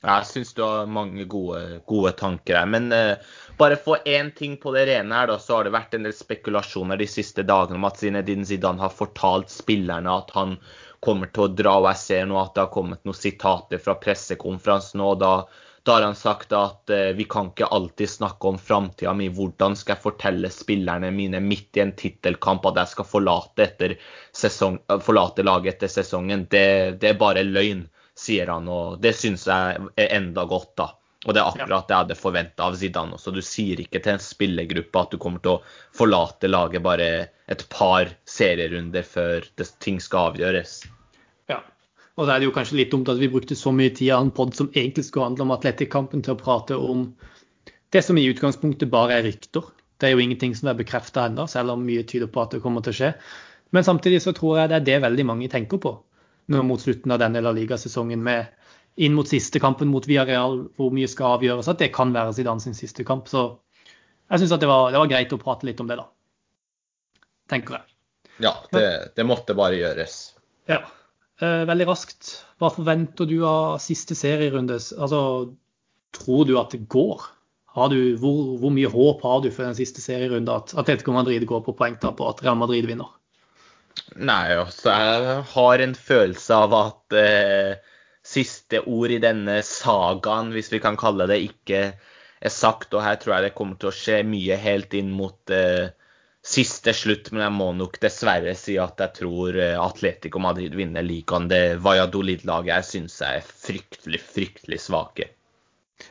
Jeg 0.00 0.26
syns 0.26 0.54
du 0.56 0.62
har 0.64 0.88
mange 0.88 1.26
gode, 1.28 1.60
gode 1.88 2.14
tanker 2.16 2.56
her. 2.56 2.68
Men 2.72 2.88
uh, 2.90 3.20
bare 3.60 3.76
få 3.76 3.98
én 4.08 4.30
ting 4.34 4.56
på 4.60 4.72
det 4.74 4.86
rene 4.88 5.14
her, 5.14 5.28
da, 5.28 5.38
så 5.38 5.58
har 5.58 5.68
det 5.68 5.74
vært 5.76 5.96
en 5.96 6.06
del 6.08 6.16
spekulasjoner 6.16 6.98
de 7.00 7.08
siste 7.14 7.44
dagene 7.46 7.76
om 7.76 7.88
at 7.88 8.00
Zinedine 8.00 8.48
Zidane 8.48 8.80
har 8.80 8.94
fortalt 8.96 9.52
spillerne 9.52 10.14
at 10.22 10.32
han 10.36 10.56
kommer 11.04 11.28
til 11.30 11.46
å 11.46 11.52
dra. 11.52 11.78
Og 11.82 11.90
jeg 11.92 12.02
ser 12.02 12.30
nå 12.30 12.40
at 12.40 12.54
det 12.56 12.64
har 12.64 12.72
kommet 12.72 13.04
noen 13.04 13.18
sitater 13.18 13.82
fra 13.84 13.98
pressekonferansen. 14.00 15.04
og 15.04 15.20
da 15.20 15.34
da 15.82 15.92
har 15.92 16.02
han 16.02 16.14
sagt 16.18 16.52
at 16.52 16.90
uh, 16.92 17.10
vi 17.16 17.24
kan 17.24 17.50
ikke 17.50 17.68
alltid 17.72 18.10
snakke 18.10 18.48
om 18.48 18.58
framtida 18.58 19.14
mi. 19.16 19.30
Hvordan 19.32 19.76
skal 19.76 19.96
jeg 19.96 20.04
fortelle 20.04 20.50
spillerne 20.52 21.10
mine 21.14 21.40
midt 21.40 21.78
i 21.78 21.84
en 21.84 21.94
tittelkamp 21.96 22.68
at 22.68 22.82
jeg 22.82 22.92
skal 22.92 23.08
forlate, 23.08 23.68
sesong, 24.36 24.80
forlate 25.06 25.46
laget 25.46 25.74
etter 25.74 25.92
sesongen? 25.92 26.46
Det, 26.50 27.00
det, 27.00 27.14
er 27.14 27.20
bare 27.20 27.46
løgn, 27.46 27.86
sier 28.18 28.52
han. 28.52 28.68
Og 28.68 29.00
det 29.00 29.14
syns 29.16 29.48
jeg 29.48 29.90
er 29.96 30.16
enda 30.20 30.44
godt, 30.44 30.74
da. 30.82 30.90
Og 31.26 31.34
det 31.36 31.40
er 31.40 31.50
akkurat 31.50 31.88
det 31.88 31.92
jeg 31.92 32.04
hadde 32.04 32.16
forventa 32.16 32.68
av 32.68 32.76
Zidane 32.80 33.16
også. 33.16 33.32
Du 33.32 33.42
sier 33.44 33.80
ikke 33.82 34.00
til 34.00 34.14
en 34.14 34.22
spillergruppe 34.24 35.02
at 35.02 35.12
du 35.12 35.20
kommer 35.20 35.42
til 35.44 35.58
å 35.58 35.64
forlate 35.96 36.48
laget 36.48 36.84
bare 36.84 37.10
et 37.50 37.66
par 37.72 38.12
serierunder 38.28 39.04
før 39.04 39.44
det, 39.60 39.68
ting 39.84 40.00
skal 40.00 40.30
avgjøres. 40.30 40.80
Og 42.20 42.26
da 42.28 42.34
er 42.34 42.42
det 42.42 42.50
jo 42.50 42.54
kanskje 42.54 42.76
litt 42.76 42.90
dumt 42.92 43.08
at 43.08 43.16
vi 43.16 43.30
brukte 43.32 43.56
så 43.56 43.72
mye 43.72 43.92
tid 43.96 44.12
av 44.12 44.26
en 44.26 44.32
pod 44.36 44.52
som 44.56 44.68
egentlig 44.74 45.06
skulle 45.06 45.30
handle 45.30 45.46
om 45.46 45.54
Atletic-kampen, 45.54 46.20
til 46.20 46.34
å 46.34 46.40
prate 46.40 46.76
om 46.76 47.06
det 47.94 48.02
som 48.04 48.18
i 48.20 48.26
utgangspunktet 48.28 48.92
bare 48.92 49.16
er 49.16 49.24
rykter. 49.24 49.70
Det 49.96 50.08
er 50.08 50.12
jo 50.12 50.20
ingenting 50.26 50.52
som 50.56 50.68
er 50.68 50.76
bekrefta 50.76 51.24
ennå, 51.30 51.46
selv 51.48 51.72
om 51.74 51.86
mye 51.86 52.04
tyder 52.04 52.28
på 52.28 52.42
at 52.42 52.52
det 52.52 52.60
kommer 52.64 52.84
til 52.84 52.92
å 52.92 52.98
skje. 52.98 53.10
Men 53.72 53.86
samtidig 53.86 54.20
så 54.20 54.34
tror 54.36 54.60
jeg 54.60 54.70
det 54.70 54.78
er 54.80 54.86
det 54.90 54.98
veldig 55.06 55.26
mange 55.32 55.48
tenker 55.48 55.80
på 55.80 55.96
nå 56.50 56.62
mot 56.66 56.82
slutten 56.82 57.14
av 57.14 57.20
denne 57.22 57.40
La 57.44 57.54
Liga-sesongen, 57.54 58.20
med 58.26 59.00
inn 59.00 59.14
mot 59.14 59.28
siste 59.28 59.60
kampen 59.62 59.88
mot 59.88 60.04
Villarreal, 60.04 60.64
hvor 60.76 60.92
mye 60.92 61.08
skal 61.08 61.38
avgjøres, 61.38 61.68
at 61.70 61.80
det 61.80 61.92
kan 61.94 62.12
være 62.12 62.34
Zidane 62.36 62.60
sin 62.60 62.76
siste 62.76 63.06
kamp. 63.06 63.30
Så 63.30 63.44
jeg 64.28 64.42
syns 64.42 64.52
det, 64.56 64.66
det, 64.66 64.70
var 64.98 65.12
greit 65.12 65.32
å 65.32 65.38
prate 65.40 65.68
litt 65.68 65.80
om 65.80 65.88
det, 65.88 66.00
da. 66.00 66.08
Tenker 67.54 67.78
jeg. 67.78 67.94
Ja, 68.44 68.56
det, 68.74 69.14
det 69.16 69.26
måtte 69.28 69.54
bare 69.56 69.78
gjøres. 69.78 70.18
Ja. 70.68 70.82
Eh, 71.40 71.64
veldig 71.68 71.86
raskt, 71.88 72.32
hva 72.60 72.68
forventer 72.72 73.28
du 73.28 73.38
av 73.48 73.78
siste 73.80 74.16
serierunde? 74.18 74.76
Altså, 74.76 75.20
tror 76.16 76.48
du 76.48 76.56
at 76.60 76.74
det 76.76 76.84
går? 76.92 77.28
Du, 77.90 78.00
hvor, 78.20 78.38
hvor, 78.60 78.72
mye 78.74 78.90
håp 78.90 79.22
har 79.24 79.40
du 79.44 79.48
for 79.54 79.64
den 79.64 79.76
siste 79.78 80.02
serierunde 80.02 80.52
at 80.52 80.74
Atletico 80.76 81.14
Madrid 81.14 81.46
går 81.48 81.62
på 81.64 81.76
poengtap 81.78 82.18
og 82.20 82.32
at 82.32 82.42
Real 82.44 82.58
Madrid 82.60 82.88
vinner? 82.90 83.12
Nei, 84.18 84.56
altså, 84.58 84.90
jeg 84.90 85.44
har 85.52 85.84
en 85.84 85.94
følelse 85.94 86.58
av 86.66 86.74
at 86.76 87.16
eh, 87.16 87.78
siste 88.26 88.82
ord 88.90 89.14
i 89.14 89.20
denne 89.22 89.60
sagaen, 89.64 90.50
hvis 90.52 90.68
vi 90.74 90.82
kan 90.82 90.98
kalle 91.00 91.28
det, 91.30 91.38
ikke 91.46 91.80
er 91.94 92.52
sagt. 92.52 92.92
Og 92.92 93.04
her 93.06 93.16
tror 93.22 93.36
jeg 93.36 93.48
det 93.48 93.56
kommer 93.56 93.80
til 93.80 93.92
å 93.92 93.96
skje 93.96 94.20
mye 94.28 94.58
helt 94.60 94.98
inn 94.98 95.14
mot 95.16 95.54
eh, 95.54 95.94
siste 96.46 96.94
slutt. 96.96 97.30
Men 97.32 97.44
jeg 97.46 97.56
må 97.56 97.70
nok 97.76 97.98
dessverre 98.02 98.54
si 98.58 98.76
at 98.80 99.00
jeg 99.02 99.16
tror 99.20 99.58
eh, 99.58 99.76
Atletico 99.80 100.42
Madrid 100.42 100.76
vinner 100.78 101.04
ligaen. 101.06 101.48
Det 101.50 101.80
Valladolid-laget 101.84 102.72
jeg 102.74 102.88
syns 102.90 103.20
er 103.26 103.44
fryktelig, 103.44 104.22
fryktelig 104.24 104.80
svake. 104.86 105.30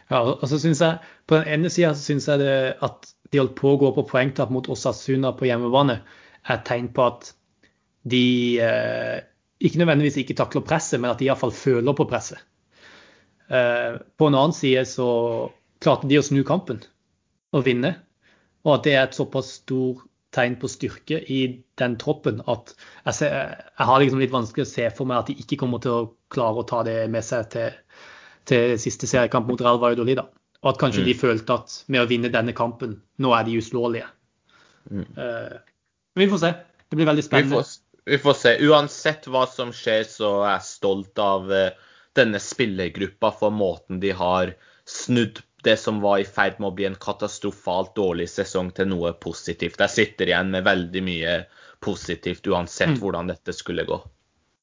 Ja, 0.10 0.22
og 0.22 0.46
så 0.50 0.60
synes 0.62 0.84
jeg, 0.86 1.00
På 1.26 1.39
den 1.39 1.50
ene 1.54 1.70
sida 1.74 1.96
syns 1.98 2.28
jeg 2.30 2.42
det 2.42 2.78
at 2.86 3.10
de 3.30 3.42
holdt 3.42 3.58
på 3.58 3.74
å 3.74 3.80
gå 3.82 3.92
på 3.94 4.08
poengtap 4.10 4.50
mot 4.54 4.65
Osasuna 4.70 5.32
på 5.38 5.46
hjemmebane, 5.46 6.00
er 6.48 6.56
et 6.56 6.65
tegn 6.65 6.88
på 6.94 7.06
at 7.06 7.32
de 8.10 8.58
eh, 8.63 9.20
ikke 9.62 9.82
nødvendigvis 9.82 10.18
ikke 10.22 10.38
takler 10.39 10.65
presset, 10.65 10.98
men 11.02 11.12
at 11.12 11.20
de 11.22 11.28
iallfall 11.28 11.54
føler 11.54 11.94
på 11.94 12.08
presset. 12.10 12.42
Eh, 13.50 14.00
på 14.18 14.30
en 14.30 14.38
annen 14.38 14.56
side 14.56 14.86
så 14.89 15.10
klarte 15.84 16.10
de 16.10 16.18
å 16.20 16.26
snu 16.26 16.42
kampen 16.48 16.82
og 17.54 17.65
vinne. 17.68 17.96
Og 18.65 18.76
at 18.76 18.88
det 18.88 18.96
er 18.96 19.04
et 19.06 19.18
såpass 19.18 19.54
stor 19.62 20.02
tegn 20.36 20.60
på 20.62 20.70
styrke 20.70 21.18
i 21.32 21.39
den 21.82 21.96
troppen 22.02 22.44
at 22.52 22.76
jeg, 22.78 23.13
ser, 23.18 23.36
jeg 23.74 23.88
har 23.89 24.02
liksom 24.02 24.22
litt 24.22 24.34
vanskelig 24.34 24.68
å 24.68 24.70
se 24.70 24.86
for 24.94 25.10
meg 25.10 25.24
at 25.24 25.32
de 25.32 25.38
ikke 25.42 25.58
kommer 25.63 25.82
til 25.82 25.96
å 25.96 26.08
klare 26.30 26.62
å 26.62 26.68
ta 26.70 26.84
det 26.86 27.00
med 27.10 27.26
seg 27.26 27.50
til 27.56 27.74
til 28.50 28.78
siste 28.82 29.10
seriekamp 29.10 29.50
mot 29.50 29.62
Real 29.62 29.80
Valladolid. 29.82 30.22
Og 30.60 30.72
at 30.74 30.80
kanskje 30.82 31.04
mm. 31.04 31.08
de 31.08 31.18
følte 31.18 31.58
at 31.62 31.76
med 31.88 32.04
å 32.04 32.08
vinne 32.10 32.32
denne 32.34 32.56
kampen, 32.56 32.98
nå 33.22 33.34
er 33.36 33.46
de 33.48 33.60
uslåelige. 33.62 34.08
Mm. 34.89 35.06
Uh, 35.15 35.60
vi 36.20 36.28
får 36.32 36.42
se. 36.42 36.56
Det 36.89 37.00
blir 37.00 37.10
veldig 37.10 37.26
spennende. 37.26 37.62
Vi 37.62 37.62
får, 37.62 37.76
vi 38.13 38.22
får, 38.24 38.39
se. 38.42 38.56
Uansett 38.68 39.30
hva 39.32 39.46
som 39.50 39.72
skjer, 39.76 40.04
så 40.10 40.34
er 40.42 40.58
jeg 40.58 40.68
stolt 40.72 41.22
av 41.24 41.48
uh, 41.54 41.70
denne 42.18 42.42
spillergruppa 42.44 43.32
for 43.39 43.56
måten 43.56 44.02
de 44.04 44.12
har 44.18 44.56
snudd 44.89 45.39
det 45.63 45.76
som 45.78 46.00
var 46.04 46.22
i 46.22 46.28
ferd 46.28 46.60
med 46.60 46.69
å 46.69 46.76
bli 46.76 46.86
en 46.88 46.98
katastrofalt 47.00 47.95
dårlig 47.98 48.30
sesong, 48.32 48.72
til 48.76 48.89
noe 48.91 49.13
positivt. 49.19 49.80
Jeg 49.80 49.95
sitter 49.95 50.32
igjen 50.32 50.54
med 50.54 50.67
veldig 50.67 51.04
mye 51.04 51.34
positivt, 51.84 52.48
uansett 52.48 52.95
mm. 52.95 53.00
hvordan 53.02 53.32
dette 53.32 53.56
skulle 53.56 53.88
gå. 53.88 54.00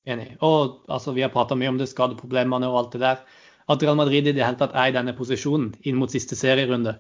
Enig. 0.06 0.36
Og 0.46 0.86
altså, 0.86 1.12
Vi 1.12 1.24
har 1.24 1.34
prata 1.34 1.58
mye 1.58 1.72
om 1.72 1.80
det 1.80 1.90
skadeproblemene 1.90 2.68
og 2.70 2.78
alt 2.80 2.96
det 2.96 3.02
der 3.04 3.24
at 3.66 3.82
Real 3.82 3.96
Madrid 3.98 4.28
i 4.28 4.34
det 4.34 4.44
hele 4.44 4.58
tatt 4.60 4.76
er 4.78 4.92
i 4.92 4.94
denne 4.94 5.14
posisjonen 5.16 5.72
inn 5.88 5.98
mot 5.98 6.12
siste 6.12 6.38
serierunde, 6.38 6.94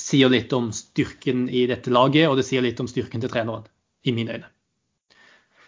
sier 0.00 0.32
litt 0.32 0.52
om 0.56 0.70
styrken 0.72 1.44
i 1.52 1.66
dette 1.68 1.92
laget, 1.92 2.30
og 2.30 2.38
det 2.40 2.46
sier 2.48 2.64
litt 2.64 2.80
om 2.80 2.88
styrken 2.88 3.20
til 3.20 3.32
treneren, 3.32 3.66
i 4.08 4.14
mine 4.16 4.38
øyne. 4.38 4.48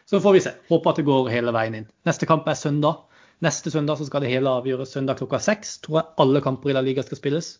Så 0.08 0.22
får 0.24 0.36
vi 0.36 0.40
se. 0.44 0.54
Håper 0.70 0.90
at 0.90 1.00
det 1.00 1.06
går 1.06 1.28
hele 1.32 1.52
veien 1.54 1.76
inn. 1.82 1.90
Neste 2.08 2.28
kamp 2.28 2.48
er 2.48 2.56
søndag. 2.58 3.04
Neste 3.42 3.72
søndag 3.74 3.98
så 3.98 4.06
skal 4.06 4.22
det 4.22 4.30
hele 4.30 4.50
avgjøres 4.50 4.92
søndag 4.94 5.18
klokka 5.18 5.40
seks. 5.42 5.80
Tror 5.82 5.98
jeg 5.98 6.10
alle 6.22 6.42
kamper 6.44 6.70
i 6.70 6.76
La 6.76 6.82
Liga 6.84 7.02
skal 7.02 7.18
spilles. 7.18 7.56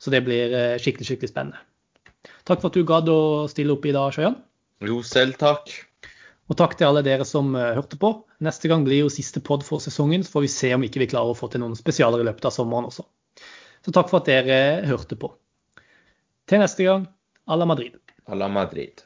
Så 0.00 0.12
det 0.14 0.22
blir 0.26 0.54
eh, 0.54 0.78
skikkelig, 0.80 1.08
skikkelig 1.08 1.32
spennende. 1.32 1.60
Takk 2.46 2.62
for 2.62 2.70
at 2.70 2.76
du 2.76 2.86
gadd 2.86 3.10
å 3.10 3.20
stille 3.50 3.74
opp 3.74 3.86
i 3.88 3.94
dag, 3.96 4.12
Sjøjan. 4.14 4.38
Jo, 4.86 5.00
selv 5.04 5.36
takk. 5.40 5.72
Og 6.50 6.58
takk 6.58 6.76
til 6.78 6.88
alle 6.88 7.02
dere 7.06 7.26
som 7.28 7.52
uh, 7.54 7.72
hørte 7.76 7.98
på. 8.00 8.12
Neste 8.42 8.70
gang 8.70 8.82
blir 8.86 9.04
jo 9.04 9.12
siste 9.12 9.42
pod 9.44 9.62
for 9.66 9.82
sesongen, 9.82 10.24
så 10.26 10.34
får 10.34 10.46
vi 10.46 10.52
se 10.54 10.72
om 10.74 10.86
ikke 10.86 11.02
vi 11.04 11.10
klarer 11.12 11.34
å 11.34 11.38
få 11.38 11.50
til 11.52 11.62
noen 11.62 11.76
spesialer 11.78 12.22
i 12.22 12.26
løpet 12.26 12.48
av 12.48 12.54
sommeren 12.54 12.88
også. 12.88 13.06
Så 13.86 13.94
takk 13.94 14.10
for 14.10 14.20
at 14.20 14.30
dere 14.30 14.58
hørte 14.88 15.18
på. 15.20 15.30
Til 16.50 16.62
neste 16.62 16.86
gang, 16.86 17.06
à 17.46 17.58
la 17.60 17.68
Madrid. 17.70 17.94
À 18.26 18.38
la 18.38 18.50
Madrid. 18.50 19.04